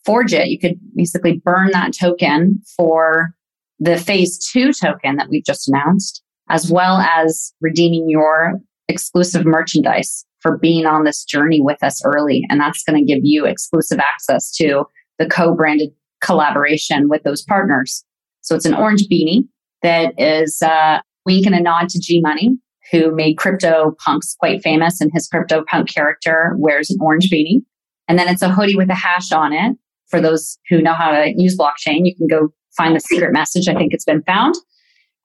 [0.05, 0.47] forge it.
[0.47, 3.31] You could basically burn that token for
[3.79, 10.25] the phase two token that we've just announced, as well as redeeming your exclusive merchandise
[10.39, 12.43] for being on this journey with us early.
[12.49, 14.85] And that's going to give you exclusive access to
[15.19, 15.89] the co branded
[16.21, 18.03] collaboration with those partners.
[18.41, 19.41] So it's an orange beanie
[19.83, 22.57] that is a wink and a nod to G Money,
[22.91, 27.61] who made Crypto Punks quite famous, and his Crypto Punk character wears an orange beanie.
[28.07, 29.77] And then it's a hoodie with a hash on it.
[30.07, 33.67] For those who know how to use blockchain, you can go find the secret message.
[33.67, 34.55] I think it's been found.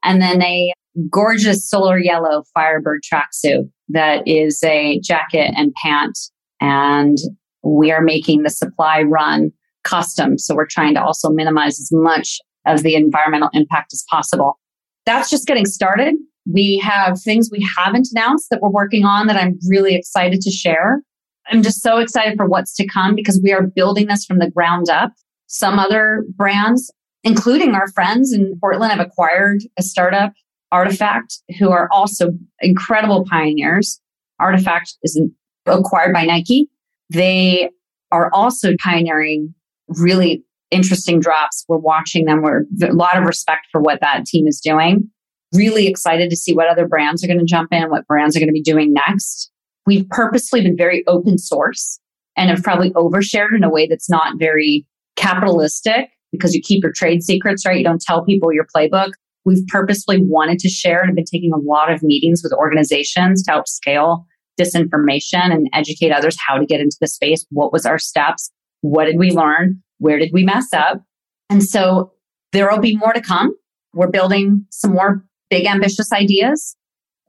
[0.02, 0.72] And then a
[1.10, 6.18] gorgeous solar yellow Firebird tracksuit that is a jacket and pant.
[6.60, 7.18] And
[7.62, 9.52] we are making the supply run
[9.84, 10.38] custom.
[10.38, 14.58] So we're trying to also minimize as much of the environmental impact as possible.
[15.06, 16.14] That's just getting started.
[16.50, 20.50] We have things we haven't announced that we're working on that I'm really excited to
[20.50, 21.02] share.
[21.50, 24.50] I'm just so excited for what's to come because we are building this from the
[24.50, 25.12] ground up.
[25.48, 26.90] Some other brands,
[27.24, 30.32] including our friends in Portland, have acquired a startup
[30.72, 32.30] RTFKT, who are also
[32.60, 34.00] incredible pioneers.
[34.40, 35.20] RTFKT is
[35.66, 36.68] acquired by Nike.
[37.10, 37.70] They
[38.10, 39.54] are also pioneering
[39.88, 41.64] really interesting drops.
[41.68, 42.42] We're watching them.
[42.42, 45.10] We're a lot of respect for what that team is doing.
[45.52, 48.40] Really excited to see what other brands are going to jump in, what brands are
[48.40, 49.50] going to be doing next.
[49.86, 52.00] We've purposely been very open source
[52.36, 56.92] and have probably overshared in a way that's not very capitalistic because you keep your
[56.92, 57.78] trade secrets, right?
[57.78, 59.12] You don't tell people your playbook.
[59.44, 63.42] We've purposefully wanted to share and have been taking a lot of meetings with organizations
[63.44, 64.26] to help scale
[64.60, 67.46] disinformation and educate others how to get into the space.
[67.50, 68.50] What was our steps?
[68.80, 69.82] What did we learn?
[69.98, 71.02] Where did we mess up?
[71.48, 72.12] And so
[72.52, 73.54] there will be more to come.
[73.94, 76.76] We're building some more big, ambitious ideas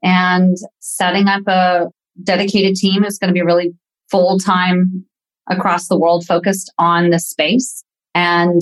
[0.04, 1.88] and setting up a
[2.22, 3.74] dedicated team is going to be really
[4.12, 5.06] full time
[5.50, 7.84] across the world focused on this space.
[8.14, 8.62] And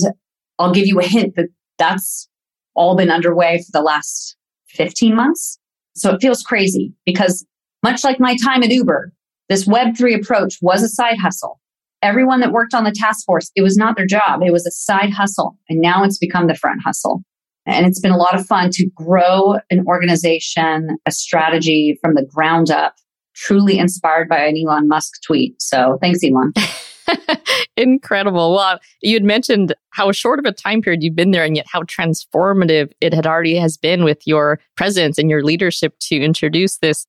[0.62, 1.48] I'll give you a hint that
[1.78, 2.28] that's
[2.74, 4.36] all been underway for the last
[4.68, 5.58] 15 months.
[5.94, 7.44] So it feels crazy because
[7.82, 9.12] much like my time at Uber,
[9.48, 11.60] this Web3 approach was a side hustle.
[12.02, 14.40] Everyone that worked on the task force, it was not their job.
[14.44, 15.56] It was a side hustle.
[15.68, 17.22] And now it's become the front hustle.
[17.66, 22.24] And it's been a lot of fun to grow an organization, a strategy from the
[22.24, 22.94] ground up,
[23.36, 25.60] truly inspired by an Elon Musk tweet.
[25.60, 26.52] So thanks, Elon.
[27.76, 28.54] Incredible.
[28.54, 31.66] Well, you had mentioned how short of a time period you've been there and yet
[31.70, 36.78] how transformative it had already has been with your presence and your leadership to introduce
[36.78, 37.06] this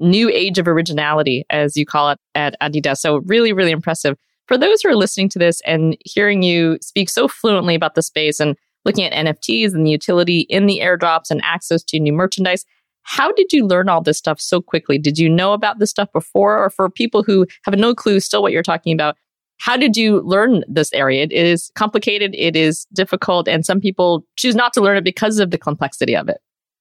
[0.00, 2.98] new age of originality, as you call it at Adidas.
[2.98, 4.16] So really, really impressive.
[4.48, 8.02] For those who are listening to this and hearing you speak so fluently about the
[8.02, 12.12] space and looking at NFTs and the utility in the airdrops and access to new
[12.12, 12.64] merchandise,
[13.04, 14.98] how did you learn all this stuff so quickly?
[14.98, 16.62] Did you know about this stuff before?
[16.62, 19.16] Or for people who have no clue still what you're talking about,
[19.62, 21.22] how did you learn this area?
[21.22, 25.38] It is complicated, it is difficult, and some people choose not to learn it because
[25.38, 26.38] of the complexity of it.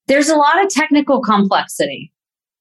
[0.08, 2.12] There's a lot of technical complexity,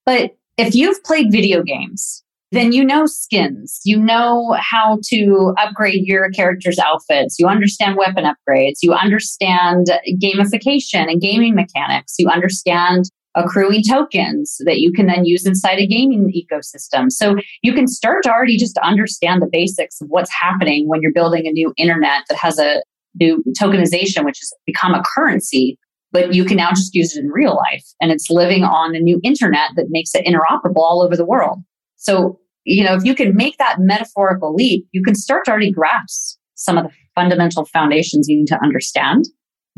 [0.04, 3.80] but if you've played video games, then you know skins.
[3.84, 7.38] You know how to upgrade your character's outfits.
[7.38, 8.80] You understand weapon upgrades.
[8.82, 9.86] You understand
[10.22, 12.16] gamification and gaming mechanics.
[12.18, 13.06] You understand
[13.36, 17.10] accruing tokens that you can then use inside a gaming ecosystem.
[17.10, 21.12] So you can start to already just understand the basics of what's happening when you're
[21.12, 22.82] building a new internet that has a
[23.18, 25.78] new tokenization, which has become a currency,
[26.12, 27.84] but you can now just use it in real life.
[28.00, 31.58] And it's living on a new internet that makes it interoperable all over the world.
[31.96, 35.72] So, you know, if you can make that metaphorical leap, you can start to already
[35.72, 39.26] grasp some of the fundamental foundations you need to understand.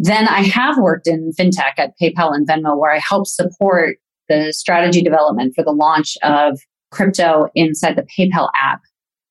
[0.02, 4.52] Then I have worked in fintech at PayPal and Venmo where I help support the
[4.52, 6.58] strategy development for the launch of
[6.90, 8.80] crypto inside the PayPal app.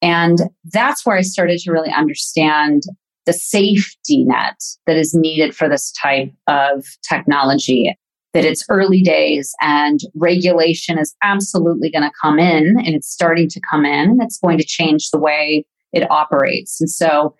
[0.02, 0.40] And
[0.72, 2.84] that's where I started to really understand
[3.26, 4.56] the safety net
[4.88, 7.94] that is needed for this type of technology.
[8.34, 13.50] That it's early days and regulation is absolutely going to come in and it's starting
[13.50, 16.80] to come in and it's going to change the way it operates.
[16.80, 17.36] And so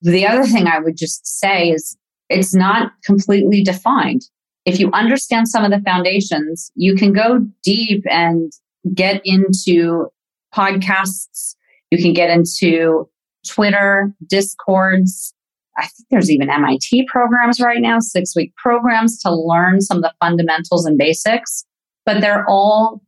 [0.00, 1.96] the other thing I would just say is
[2.28, 4.22] it's not completely defined.
[4.64, 8.52] If you understand some of the foundations, you can go deep and
[8.94, 10.08] get into
[10.54, 11.54] podcasts.
[11.90, 13.08] You can get into
[13.46, 15.32] Twitter, Discords.
[15.76, 20.02] I think there's even MIT programs right now, six week programs to learn some of
[20.02, 21.64] the fundamentals and basics.
[22.04, 23.00] But they're all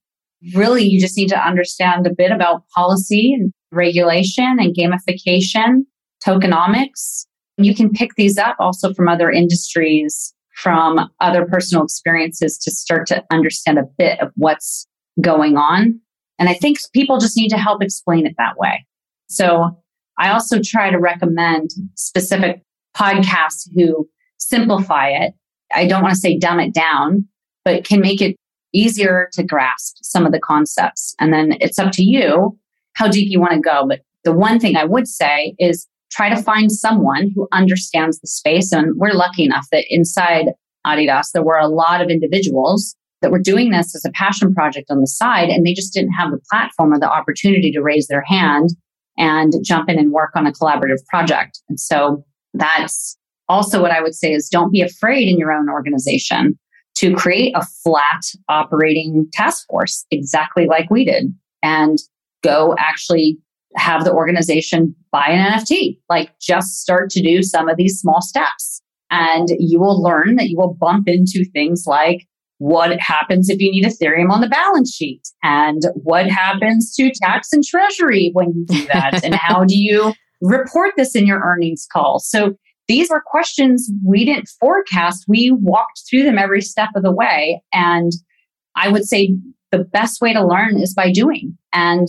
[0.54, 5.84] really, you just need to understand a bit about policy and regulation and gamification,
[6.24, 7.26] tokenomics,
[7.64, 13.06] you can pick these up also from other industries, from other personal experiences to start
[13.08, 14.86] to understand a bit of what's
[15.20, 16.00] going on.
[16.38, 18.86] And I think people just need to help explain it that way.
[19.28, 19.78] So
[20.18, 22.62] I also try to recommend specific
[22.96, 25.34] podcasts who simplify it.
[25.74, 27.28] I don't want to say dumb it down,
[27.64, 28.36] but can make it
[28.72, 31.14] easier to grasp some of the concepts.
[31.18, 32.58] And then it's up to you
[32.94, 33.86] how deep you want to go.
[33.88, 38.26] But the one thing I would say is try to find someone who understands the
[38.26, 38.72] space.
[38.72, 40.46] And we're lucky enough that inside
[40.86, 44.90] Adidas, there were a lot of individuals that were doing this as a passion project
[44.90, 48.06] on the side, and they just didn't have the platform or the opportunity to raise
[48.08, 48.70] their hand
[49.18, 51.60] and jump in and work on a collaborative project.
[51.68, 53.18] And so that's
[53.48, 56.58] also what I would say is don't be afraid in your own organization
[56.96, 61.98] to create a flat operating task force, exactly like we did, and
[62.42, 63.38] go actually
[63.76, 65.98] have the organization buy an NFT.
[66.08, 68.82] Like just start to do some of these small steps.
[69.10, 72.26] And you will learn that you will bump into things like
[72.58, 77.52] what happens if you need Ethereum on the balance sheet and what happens to tax
[77.52, 81.86] and treasury when you do that and how do you report this in your earnings
[81.90, 82.18] call.
[82.18, 82.54] So
[82.86, 85.24] these are questions we didn't forecast.
[85.26, 87.62] We walked through them every step of the way.
[87.72, 88.12] And
[88.76, 89.36] I would say
[89.70, 92.08] the best way to learn is by doing and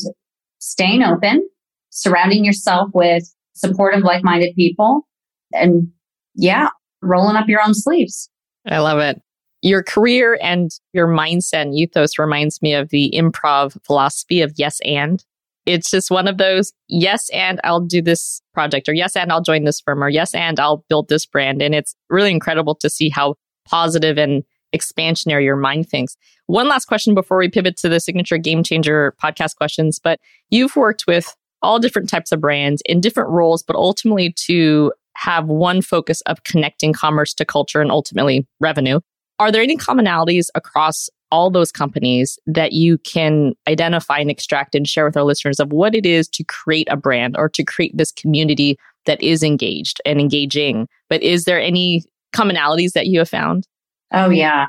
[0.61, 1.47] staying open,
[1.89, 5.07] surrounding yourself with supportive, like minded people,
[5.51, 5.89] and
[6.35, 6.69] yeah,
[7.01, 8.29] rolling up your own sleeves.
[8.65, 9.21] I love it.
[9.63, 14.79] Your career and your mindset and ethos reminds me of the improv philosophy of yes
[14.85, 15.23] and.
[15.67, 19.43] It's just one of those yes and I'll do this project or yes and I'll
[19.43, 21.61] join this firm or yes and I'll build this brand.
[21.61, 23.35] And it's really incredible to see how
[23.67, 24.43] positive and
[24.75, 26.15] expansionary your mind thinks.
[26.47, 30.75] One last question before we pivot to the signature game changer podcast questions, but you've
[30.75, 35.81] worked with all different types of brands in different roles, but ultimately to have one
[35.81, 38.99] focus of connecting commerce to culture and ultimately revenue.
[39.39, 44.87] Are there any commonalities across all those companies that you can identify and extract and
[44.87, 47.95] share with our listeners of what it is to create a brand or to create
[47.95, 50.87] this community that is engaged and engaging?
[51.09, 52.03] But is there any
[52.35, 53.67] commonalities that you have found?
[54.13, 54.67] Oh, um, yeah.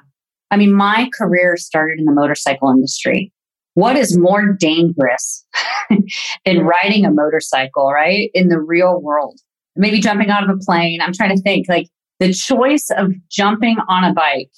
[0.50, 3.32] I mean, my career started in the motorcycle industry.
[3.74, 5.46] What is more dangerous
[6.44, 8.30] than riding a motorcycle, right?
[8.34, 9.40] In the real world?
[9.76, 11.00] Maybe jumping out of a plane.
[11.00, 11.86] I'm trying to think like
[12.20, 14.50] the choice of jumping on a bike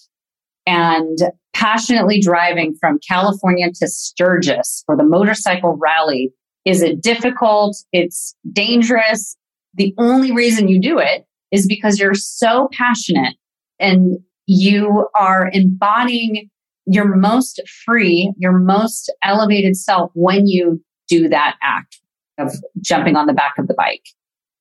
[0.66, 1.16] and
[1.54, 6.32] passionately driving from California to Sturgis for the motorcycle rally.
[6.64, 7.76] Is it difficult?
[7.92, 9.36] It's dangerous.
[9.74, 13.36] The only reason you do it is because you're so passionate
[13.78, 16.50] and you are embodying
[16.86, 22.00] your most free, your most elevated self when you do that act
[22.38, 24.04] of jumping on the back of the bike.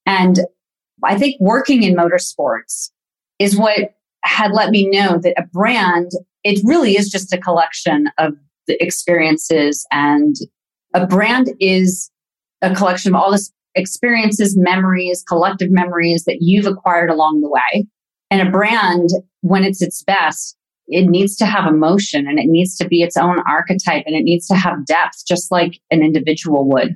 [0.05, 0.39] And
[1.03, 2.91] I think working in motorsports
[3.39, 3.93] is what
[4.23, 6.11] had let me know that a brand,
[6.43, 8.33] it really is just a collection of
[8.67, 10.35] the experiences and
[10.93, 12.09] a brand is
[12.61, 17.85] a collection of all the experiences, memories, collective memories that you've acquired along the way.
[18.29, 19.09] And a brand,
[19.41, 20.57] when it's its best,
[20.87, 24.23] it needs to have emotion and it needs to be its own archetype and it
[24.23, 26.95] needs to have depth, just like an individual would.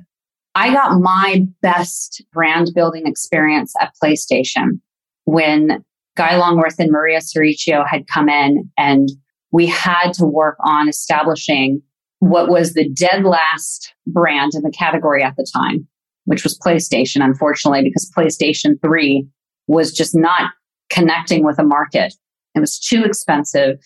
[0.54, 4.80] I got my best brand building experience at PlayStation
[5.24, 5.84] when
[6.16, 9.08] Guy Longworth and Maria Cericchio had come in and
[9.52, 11.80] we had to work on establishing
[12.18, 15.86] what was the dead last brand in the category at the time,
[16.24, 19.26] which was PlayStation, unfortunately, because PlayStation 3
[19.68, 20.50] was just not
[20.90, 22.14] connecting with a market.
[22.54, 23.78] It was too expensive.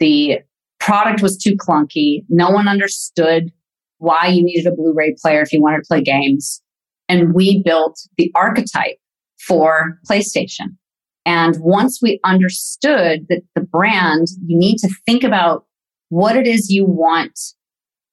[0.00, 0.40] The
[0.80, 2.24] product was too clunky.
[2.28, 3.52] No one understood
[3.98, 6.62] why you needed a Blu ray player if you wanted to play games.
[7.08, 8.96] And we built the archetype
[9.38, 10.76] for PlayStation.
[11.24, 15.66] And once we understood that the brand, you need to think about
[16.08, 17.38] what it is you want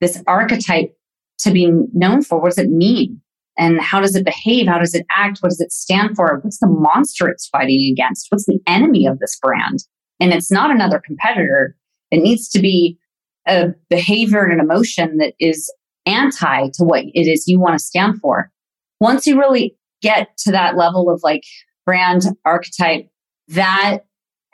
[0.02, 0.96] this archetype
[1.40, 2.40] to be known for.
[2.40, 3.22] What does it mean?
[3.58, 4.68] And how does it behave?
[4.68, 5.40] How does it act?
[5.40, 6.40] What does it stand for?
[6.42, 8.28] What's the monster it's fighting against?
[8.30, 9.84] What's the enemy of this brand?
[10.20, 11.76] And it's not another competitor.
[12.10, 12.98] It needs to be
[13.48, 15.72] a behavior and an emotion that is
[16.06, 18.52] anti to what it is you want to stand for.
[19.00, 21.44] Once you really get to that level of like
[21.86, 23.08] brand archetype,
[23.50, 24.00] that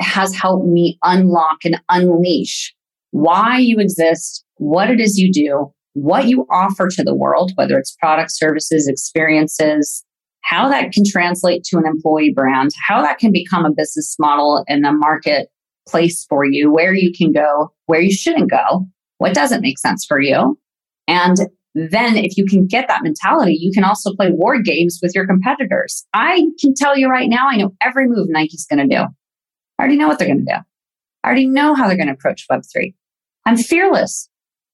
[0.02, 2.74] has helped me unlock and unleash
[3.12, 7.78] why you exist, what it is you do, what you offer to the world, whether
[7.78, 10.04] it's products, services, experiences,
[10.41, 14.63] how that can translate to an employee brand, how that can become a business model
[14.67, 18.86] and a marketplace for you, where you can go, where you shouldn't go,
[19.17, 20.58] what doesn't make sense for you.
[21.08, 21.38] And
[21.75, 25.28] then if you can get that mentality, you can also play war games with your
[25.28, 26.06] competitors.
[26.13, 29.04] I can tell you right now, I know every move Nike's going to do.
[29.04, 30.60] I already know what they're going to do.
[31.23, 32.93] I already know how they're going to approach Web3.
[33.45, 34.30] I'm fearless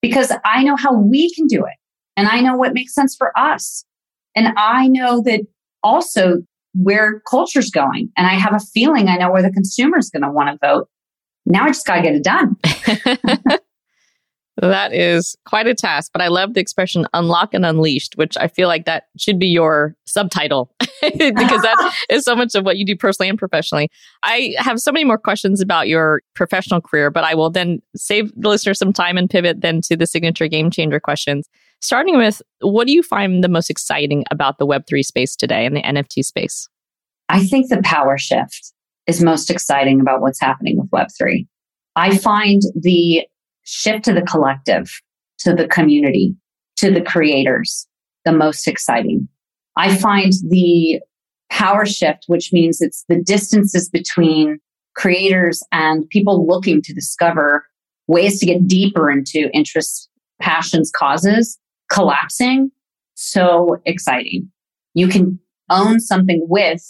[0.08, 1.76] because I know how we can do it.
[2.18, 3.84] And I know what makes sense for us.
[4.36, 5.42] And I know that
[5.84, 6.38] also
[6.74, 8.10] where culture's going.
[8.18, 10.88] And I have a feeling I know where the consumer's going to want to vote.
[11.46, 12.56] Now I just got to get it done.
[14.62, 18.48] That is quite a task, but I love the expression unlock and unleashed, which I
[18.48, 22.86] feel like that should be your subtitle because that is so much of what you
[22.86, 23.90] do personally and professionally.
[24.24, 28.32] I have so many more questions about your professional career, but I will then save
[28.36, 31.48] the listener some time and pivot then to the signature game changer questions.
[31.82, 35.76] Starting with what do you find the most exciting about the Web3 space today and
[35.76, 36.68] the NFT space?
[37.30, 38.74] I think the power shift
[39.08, 41.48] is most exciting about what's happening with Web3.
[41.96, 43.26] I find the
[43.64, 44.90] shift to the collective,
[45.40, 46.36] to the community,
[46.78, 47.88] to the creators,
[48.26, 49.28] the most exciting.
[49.78, 51.00] I find the
[51.50, 54.60] power shift, which means it's the distances between
[54.96, 57.66] creators and people looking to discover
[58.08, 60.10] ways to get deeper into interests,
[60.42, 61.58] passions, causes,
[61.92, 62.72] collapsing.
[63.16, 64.50] So exciting.
[64.94, 66.82] You can own something with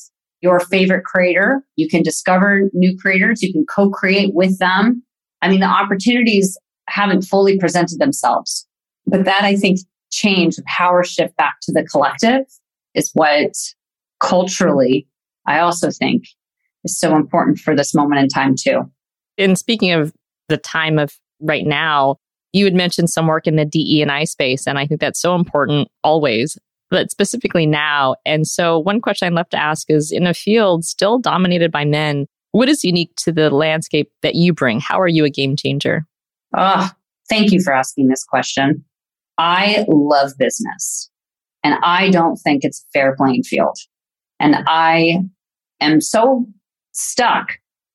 [0.41, 1.63] your favorite creator.
[1.75, 3.41] You can discover new creators.
[3.41, 5.03] You can co-create with them.
[5.41, 6.57] I mean, the opportunities
[6.87, 8.67] haven't fully presented themselves.
[9.07, 9.79] But that I think
[10.11, 12.41] change, the power shift back to the collective
[12.95, 13.51] is what
[14.19, 15.07] culturally
[15.45, 16.23] I also think
[16.83, 18.89] is so important for this moment in time too.
[19.37, 20.13] And speaking of
[20.49, 22.17] the time of right now,
[22.53, 25.19] you had mentioned some work in the DE and I space, and I think that's
[25.19, 26.57] so important always,
[26.89, 28.15] but specifically now.
[28.25, 31.83] And so, one question I'd love to ask is: in a field still dominated by
[31.83, 34.79] men, what is unique to the landscape that you bring?
[34.79, 36.05] How are you a game changer?
[36.55, 36.89] Oh,
[37.29, 38.85] thank you for asking this question.
[39.37, 41.09] I love business
[41.65, 43.75] and I don't think it's fair playing field.
[44.39, 45.21] And I
[45.81, 46.45] am so
[46.91, 47.53] stuck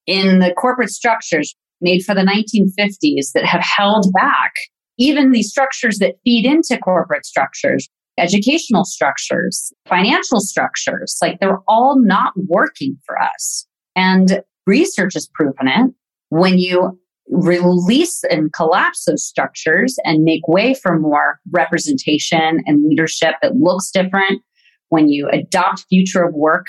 [0.08, 4.54] in the corporate structures made for the 1950s that have held back
[4.98, 11.96] even the structures that feed into corporate structures, educational structures, financial structures, like they're all
[11.96, 13.68] not working for us.
[13.94, 15.94] And research has proven it.
[16.30, 16.98] When you
[17.28, 23.90] release and collapse those structures and make way for more representation and leadership that looks
[23.90, 24.42] different,
[24.88, 26.66] when you adopt future of work,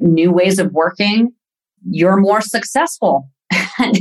[0.00, 1.32] new ways of working,
[1.90, 3.28] you're more successful
[3.78, 3.98] and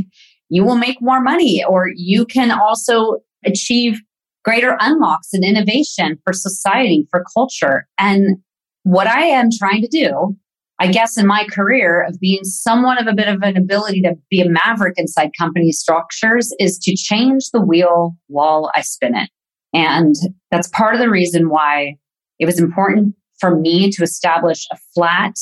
[0.50, 4.00] you will make more money or you can also achieve
[4.44, 7.88] greater unlocks and innovation for society, for culture.
[7.98, 8.38] And
[8.84, 10.38] what I am trying to do,
[10.80, 14.16] I guess, in my career of being somewhat of a bit of an ability to
[14.30, 19.30] be a maverick inside company structures is to change the wheel while I spin it.
[19.74, 20.16] And
[20.52, 21.98] that's part of the reason why
[22.40, 25.36] it was important for me to establish a flat,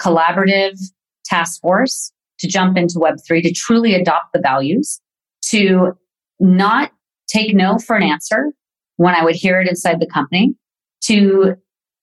[0.00, 0.78] collaborative
[1.24, 5.00] task force to jump into Web3, to truly adopt the values,
[5.46, 5.92] to
[6.38, 6.92] not
[7.28, 8.52] take no for an answer
[8.96, 10.54] when I would hear it inside the company,
[11.02, 11.54] to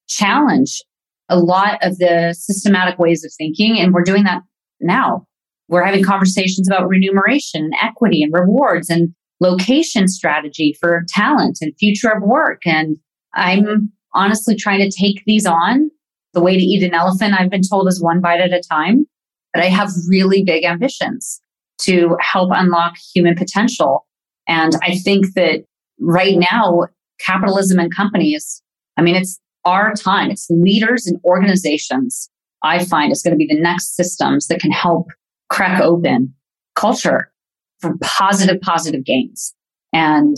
[0.07, 0.81] challenge
[1.29, 3.79] a lot of the systematic ways of thinking.
[3.79, 4.41] And we're doing that
[4.79, 5.25] now.
[5.67, 11.73] We're having conversations about remuneration and equity and rewards and location strategy for talent and
[11.77, 12.61] future of work.
[12.65, 12.97] And
[13.33, 15.91] I'm honestly trying to take these on.
[16.33, 19.05] The way to eat an elephant, I've been told, is one bite at a time.
[19.53, 21.41] But I have really big ambitions
[21.81, 24.07] to help unlock human potential
[24.47, 25.65] and I think that
[25.99, 26.87] right now,
[27.19, 28.61] capitalism and companies,
[28.95, 30.31] I mean, it's our time.
[30.31, 32.29] It's leaders and organizations.
[32.63, 35.07] I find is going to be the next systems that can help
[35.49, 36.33] crack open
[36.75, 37.31] culture
[37.79, 39.53] for positive, positive gains.
[39.93, 40.35] And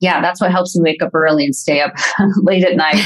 [0.00, 1.94] yeah, that's what helps me wake up early and stay up
[2.42, 3.04] late at night.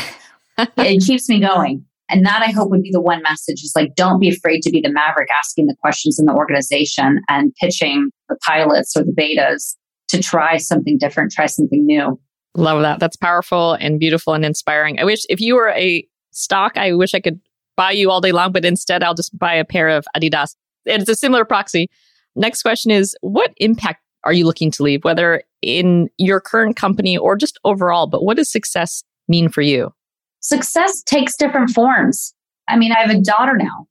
[0.78, 1.84] it keeps me going.
[2.08, 4.70] And that I hope would be the one message is like, don't be afraid to
[4.70, 9.12] be the maverick asking the questions in the organization and pitching the pilots or the
[9.12, 9.74] betas
[10.08, 12.18] to try something different, try something new.
[12.56, 13.00] Love that.
[13.00, 14.98] That's powerful and beautiful and inspiring.
[14.98, 17.40] I wish if you were a stock, I wish I could
[17.76, 20.56] buy you all day long, but instead I'll just buy a pair of Adidas.
[20.86, 21.88] It's a similar proxy.
[22.34, 27.16] Next question is what impact are you looking to leave, whether in your current company
[27.16, 28.06] or just overall?
[28.06, 29.92] But what does success mean for you?
[30.40, 32.34] Success takes different forms.
[32.68, 33.86] I mean, I have a daughter now.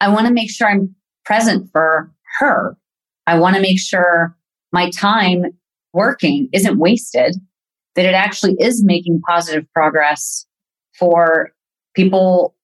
[0.00, 0.94] I want to make sure I'm
[1.24, 2.76] present for her.
[3.26, 4.36] I want to make sure
[4.72, 5.46] my time
[5.92, 7.36] working isn't wasted,
[8.00, 10.46] that it actually is making positive progress
[10.98, 11.50] for
[11.94, 12.56] people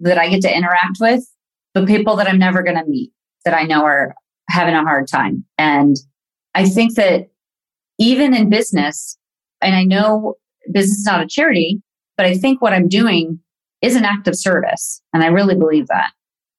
[0.00, 1.24] that I get to interact with,
[1.72, 3.10] but people that I'm never going to meet
[3.46, 4.14] that I know are
[4.50, 5.46] having a hard time.
[5.56, 5.96] And
[6.54, 7.30] I think that
[7.98, 9.16] even in business,
[9.62, 10.34] and I know
[10.70, 11.80] business is not a charity,
[12.18, 13.40] but I think what I'm doing
[13.80, 15.00] is an act of service.
[15.14, 16.10] And I really believe that.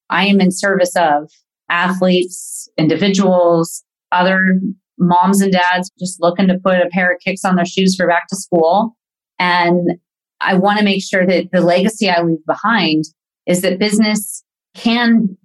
[0.09, 1.29] I am in service of
[1.69, 4.59] athletes, individuals, other
[4.99, 8.07] moms and dads just looking to put a pair of kicks on their shoes for
[8.07, 8.95] back to school.
[9.39, 9.97] And
[10.41, 13.05] I want to make sure that the legacy I leave behind
[13.47, 14.43] is that business
[14.75, 15.37] can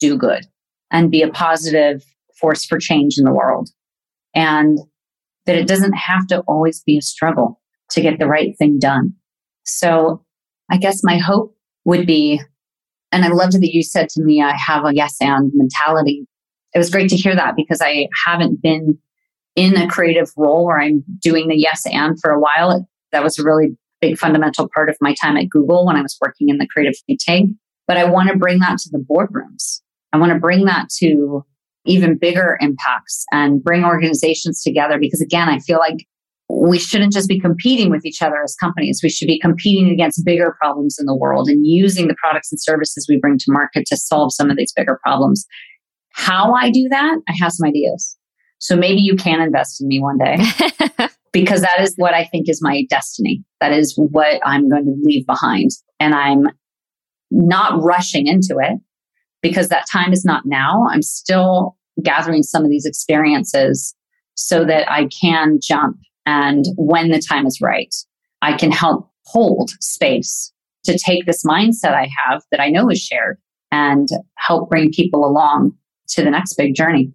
[0.00, 0.46] do good
[0.90, 2.02] and be a positive
[2.40, 3.68] force for change in the world.
[4.34, 4.78] And
[5.46, 9.14] that it doesn't have to always be a struggle to get the right thing done.
[9.64, 10.24] So
[10.70, 12.40] I guess my hope would be,
[13.12, 16.26] and I loved that you said to me, I have a yes and mentality
[16.74, 18.98] it was great to hear that because I haven't been
[19.56, 22.88] in a creative role where I'm doing the yes and for a while.
[23.12, 26.16] That was a really big fundamental part of my time at Google when I was
[26.20, 27.50] working in the creative tank.
[27.86, 29.80] But I want to bring that to the boardrooms.
[30.12, 31.44] I want to bring that to
[31.86, 36.06] even bigger impacts and bring organizations together because again, I feel like
[36.50, 39.00] we shouldn't just be competing with each other as companies.
[39.02, 42.60] We should be competing against bigger problems in the world and using the products and
[42.60, 45.46] services we bring to market to solve some of these bigger problems.
[46.18, 48.16] How I do that, I have some ideas.
[48.58, 50.36] So maybe you can invest in me one day
[51.32, 53.44] because that is what I think is my destiny.
[53.60, 55.70] That is what I'm going to leave behind.
[56.00, 56.48] And I'm
[57.30, 58.80] not rushing into it
[59.42, 60.88] because that time is not now.
[60.90, 63.94] I'm still gathering some of these experiences
[64.34, 65.98] so that I can jump.
[66.26, 67.94] And when the time is right,
[68.42, 70.52] I can help hold space
[70.84, 73.38] to take this mindset I have that I know is shared
[73.70, 75.74] and help bring people along
[76.10, 77.12] to the next big journey.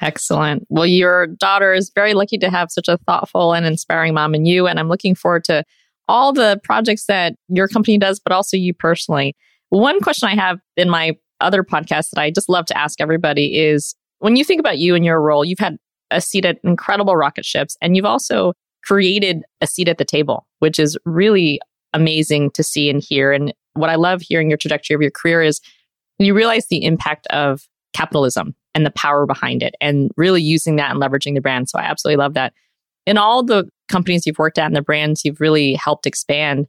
[0.00, 0.66] Excellent.
[0.68, 4.44] Well, your daughter is very lucky to have such a thoughtful and inspiring mom in
[4.44, 4.66] you.
[4.66, 5.64] And I'm looking forward to
[6.08, 9.36] all the projects that your company does, but also you personally.
[9.70, 13.58] One question I have in my other podcast that I just love to ask everybody
[13.58, 15.76] is when you think about you and your role, you've had
[16.10, 18.52] a seat at incredible rocket ships and you've also
[18.84, 21.60] created a seat at the table, which is really
[21.92, 23.32] amazing to see and hear.
[23.32, 25.60] And what I love hearing your trajectory of your career is
[26.18, 30.90] you realize the impact of capitalism and the power behind it and really using that
[30.90, 31.68] and leveraging the brand.
[31.68, 32.52] So I absolutely love that.
[33.06, 36.66] In all the companies you've worked at and the brands you've really helped expand,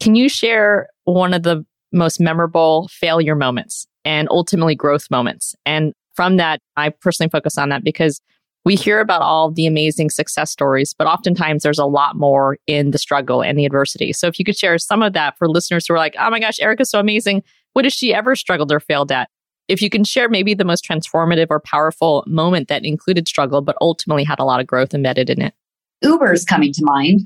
[0.00, 5.54] can you share one of the most memorable failure moments and ultimately growth moments?
[5.64, 8.20] And from that, I personally focus on that because
[8.64, 12.90] we hear about all the amazing success stories, but oftentimes there's a lot more in
[12.90, 14.12] the struggle and the adversity.
[14.12, 16.38] So if you could share some of that for listeners who are like, oh my
[16.38, 17.42] gosh, Erika's so amazing.
[17.72, 19.28] What has she ever struggled or failed at?
[19.72, 23.74] If you can share maybe the most transformative or powerful moment that included struggle, but
[23.80, 25.54] ultimately had a lot of growth embedded in it.
[26.02, 27.20] Uber's coming to mind.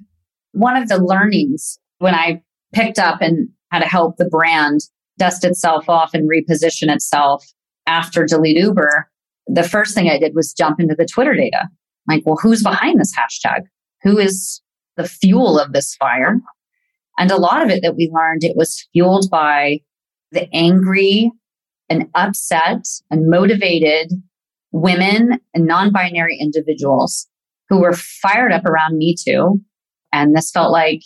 [0.53, 2.40] One of the learnings when I
[2.72, 4.82] picked up and had to help the brand
[5.18, 7.44] dust itself off and reposition itself
[7.88, 9.11] after delete Uber,
[9.49, 11.68] the first thing I did was jump into the Twitter data.
[12.07, 13.62] Like, well, who's behind this hashtag?
[14.05, 14.62] Who is
[14.97, 16.38] the fuel of this fire?
[17.18, 19.80] And a lot of it that we learned, it was fueled by
[20.30, 21.32] the angry
[21.89, 24.12] and upset and motivated
[24.72, 27.26] women and non binary individuals
[27.68, 29.61] who were fired up around Me Too.
[30.12, 31.01] And this felt like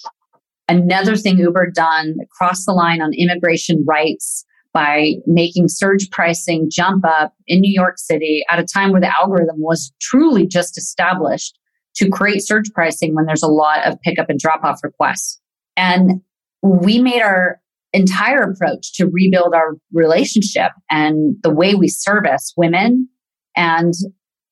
[0.68, 7.04] another thing Uber done crossed the line on immigration rights by making surge pricing jump
[7.04, 11.58] up in New York City at a time where the algorithm was truly just established
[11.96, 15.40] to create surge pricing when there's a lot of pickup and drop off requests.
[15.76, 16.20] And
[16.62, 17.60] we made our
[17.92, 23.08] entire approach to rebuild our relationship and the way we service women.
[23.56, 23.94] And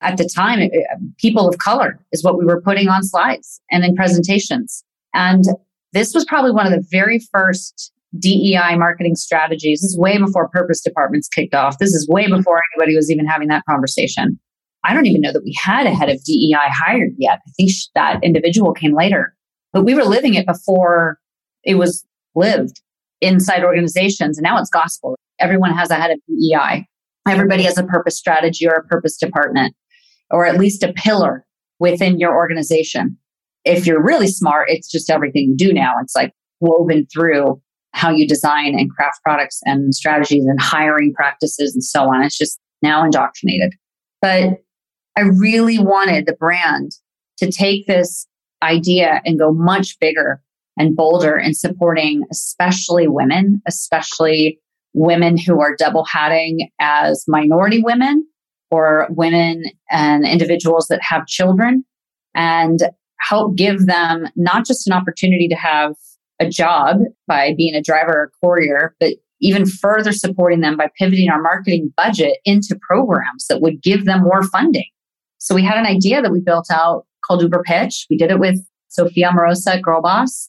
[0.00, 0.72] at the time, it,
[1.18, 4.84] people of color is what we were putting on slides and in presentations.
[5.14, 5.44] And
[5.92, 9.80] this was probably one of the very first DEI marketing strategies.
[9.80, 11.78] This is way before purpose departments kicked off.
[11.78, 14.38] This is way before anybody was even having that conversation.
[14.84, 17.40] I don't even know that we had a head of DEI hired yet.
[17.46, 19.34] I think that individual came later,
[19.72, 21.18] but we were living it before
[21.64, 22.80] it was lived
[23.20, 24.38] inside organizations.
[24.38, 25.16] And now it's gospel.
[25.38, 26.86] Everyone has a head of DEI.
[27.28, 29.74] Everybody has a purpose strategy or a purpose department,
[30.30, 31.44] or at least a pillar
[31.78, 33.16] within your organization.
[33.64, 35.94] If you're really smart, it's just everything you do now.
[36.02, 37.60] It's like woven through
[37.92, 42.22] how you design and craft products and strategies and hiring practices and so on.
[42.22, 43.74] It's just now indoctrinated.
[44.22, 44.58] But
[45.16, 46.92] I really wanted the brand
[47.38, 48.26] to take this
[48.62, 50.40] idea and go much bigger
[50.78, 54.60] and bolder in supporting especially women, especially
[54.94, 58.26] women who are double hatting as minority women
[58.70, 61.84] or women and individuals that have children
[62.34, 62.80] and
[63.20, 65.94] help give them not just an opportunity to have
[66.40, 71.28] a job by being a driver or courier, but even further supporting them by pivoting
[71.28, 74.86] our marketing budget into programs that would give them more funding.
[75.38, 78.06] So we had an idea that we built out called Uber Pitch.
[78.10, 80.48] We did it with Sophia Amoruso at Girlboss.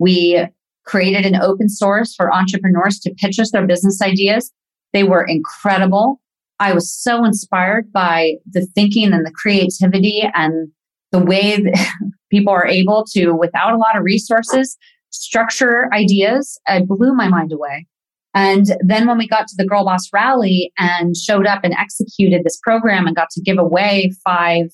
[0.00, 0.46] We
[0.84, 4.50] created an open source for entrepreneurs to pitch us their business ideas.
[4.92, 6.20] They were incredible.
[6.58, 10.68] I was so inspired by the thinking and the creativity and
[11.12, 11.72] the way
[12.30, 14.76] people are able to, without a lot of resources,
[15.10, 16.60] structure ideas.
[16.66, 17.86] It blew my mind away.
[18.34, 22.58] And then when we got to the Girlboss rally and showed up and executed this
[22.62, 24.66] program and got to give away five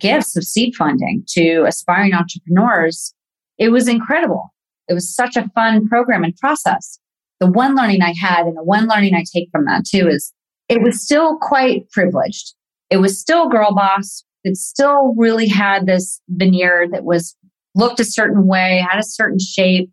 [0.00, 3.14] gifts of seed funding to aspiring entrepreneurs,
[3.58, 4.53] it was incredible.
[4.88, 6.98] It was such a fun program and process.
[7.40, 10.32] The one learning I had and the one learning I take from that too is
[10.68, 12.54] it was still quite privileged.
[12.90, 14.24] It was still girl boss.
[14.44, 17.36] It still really had this veneer that was
[17.74, 19.90] looked a certain way, had a certain shape.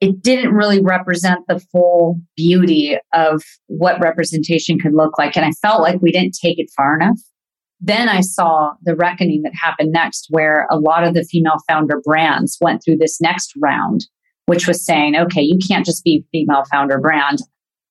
[0.00, 5.36] It didn't really represent the full beauty of what representation could look like.
[5.36, 7.18] And I felt like we didn't take it far enough.
[7.86, 12.00] Then I saw the reckoning that happened next, where a lot of the female founder
[12.02, 14.06] brands went through this next round,
[14.46, 17.40] which was saying, okay, you can't just be female founder brand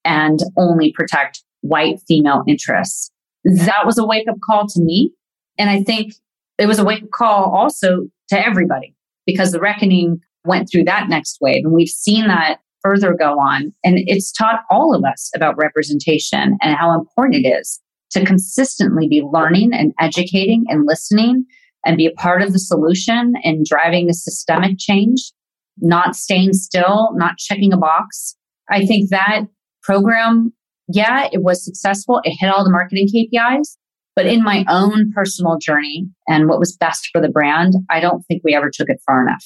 [0.04, 3.12] and only protect white female interests.
[3.44, 5.12] That was a wake up call to me.
[5.60, 6.14] And I think
[6.58, 8.96] it was a wake up call also to everybody
[9.28, 11.66] because the reckoning went through that next wave.
[11.66, 13.72] And we've seen that further go on.
[13.84, 17.80] And it's taught all of us about representation and how important it is
[18.14, 21.46] to consistently be learning and educating and listening
[21.86, 25.32] and be a part of the solution and driving the systemic change,
[25.80, 28.36] not staying still, not checking a box.
[28.70, 29.42] I think that
[29.82, 30.54] program,
[30.88, 32.22] yeah, it was successful.
[32.24, 33.78] It hit all the marketing KPIs,
[34.16, 38.24] but in my own personal journey and what was best for the brand, I don't
[38.24, 39.46] think we ever took it far enough.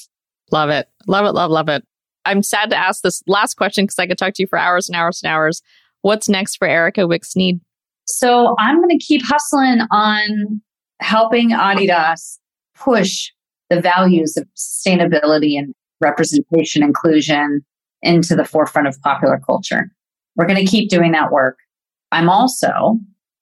[0.52, 0.88] Love it.
[1.08, 1.34] Love it.
[1.34, 1.84] Love, love it.
[2.26, 4.90] I'm sad to ask this last question because I could talk to you for hours
[4.90, 5.62] and hours and hours.
[6.02, 7.62] What's next for Erika Wykes-Sneyd?
[8.08, 10.62] So I'm going to keep hustling on
[11.02, 12.38] helping Adidas
[12.76, 13.32] push
[13.70, 17.62] the values of sustainability and representation inclusion
[18.02, 19.92] into the forefront of popular culture.
[20.36, 21.58] We're going to keep doing that work.
[22.12, 22.98] I'm also,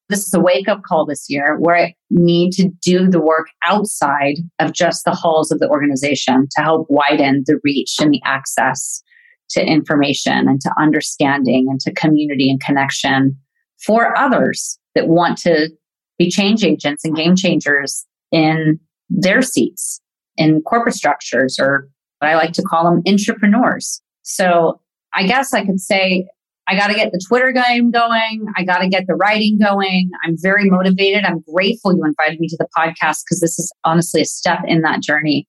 [0.09, 3.47] this is a wake up call this year where I need to do the work
[3.63, 8.21] outside of just the halls of the organization to help widen the reach and the
[8.25, 9.03] access
[9.49, 13.37] to information and to understanding and to community and connection
[13.83, 15.69] for others that want to
[16.17, 20.01] be change agents and game changers in their seats
[20.37, 21.87] in corporate structures or
[22.19, 24.01] what I like to call them entrepreneurs.
[24.23, 24.81] So
[25.13, 26.27] I guess I could say
[26.67, 28.45] I got to get the Twitter game going.
[28.57, 30.09] I got to get the writing going.
[30.25, 31.23] I'm very motivated.
[31.23, 34.81] I'm grateful you invited me to the podcast because this is honestly a step in
[34.81, 35.47] that journey.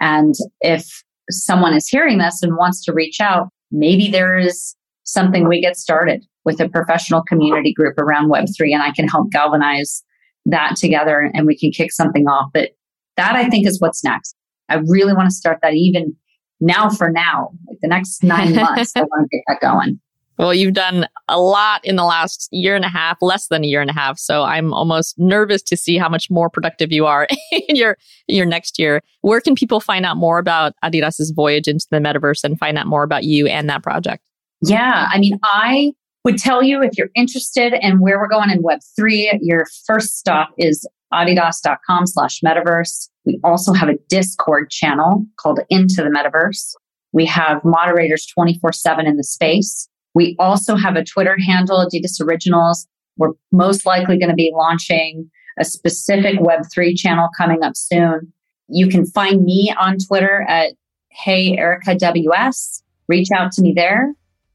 [0.00, 5.48] And if someone is hearing this and wants to reach out, maybe there is something
[5.48, 10.02] we get started with a professional community group around Web3 and I can help galvanize
[10.46, 12.50] that together and we can kick something off.
[12.52, 12.70] But
[13.16, 14.34] that I think is what's next.
[14.68, 16.16] I really want to start that even
[16.60, 20.00] now for now, like the next nine months, I want to get that going.
[20.38, 23.66] Well, you've done a lot in the last year and a half, less than a
[23.66, 24.18] year and a half.
[24.18, 28.46] So I'm almost nervous to see how much more productive you are in your your
[28.46, 29.02] next year.
[29.20, 32.86] Where can people find out more about Adidas's voyage into the metaverse and find out
[32.86, 34.24] more about you and that project?
[34.62, 35.92] Yeah, I mean, I
[36.24, 40.50] would tell you if you're interested in where we're going in Web3, your first stop
[40.58, 43.08] is adidas.com slash metaverse.
[43.24, 46.74] We also have a Discord channel called Into the Metaverse.
[47.12, 49.88] We have moderators 24 7 in the space.
[50.14, 52.86] We also have a Twitter handle, Adidas Originals.
[53.16, 58.32] We're most likely going to be launching a specific Web3 channel coming up soon.
[58.68, 60.72] You can find me on Twitter at
[61.10, 62.82] Hey Erika WS.
[63.08, 64.14] Reach out to me there.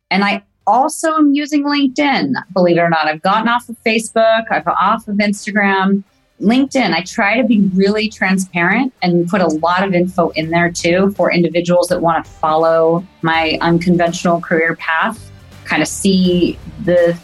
[0.09, 3.07] And I also am using LinkedIn, believe it or not.
[3.07, 6.03] I've gotten off of Facebook, I've off of Instagram.
[6.39, 10.71] LinkedIn, I try to be really transparent and put a lot of info in there
[10.71, 15.31] too for individuals that want to follow my unconventional career path,
[15.65, 17.17] kind of see the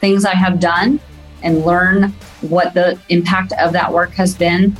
[0.00, 1.00] things I have done
[1.42, 4.76] and learn what the impact of that work has been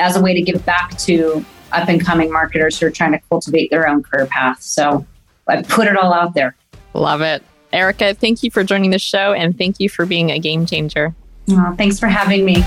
[0.00, 3.20] as a way to give back to up and coming marketers who are trying to
[3.30, 4.60] cultivate their own career path.
[4.60, 5.06] So
[5.46, 6.56] I put it all out there.
[6.94, 7.42] Love it.
[7.72, 11.14] Erika, thank you for joining the show and thank you for being a game changer.
[11.50, 12.64] Oh, thanks for having me.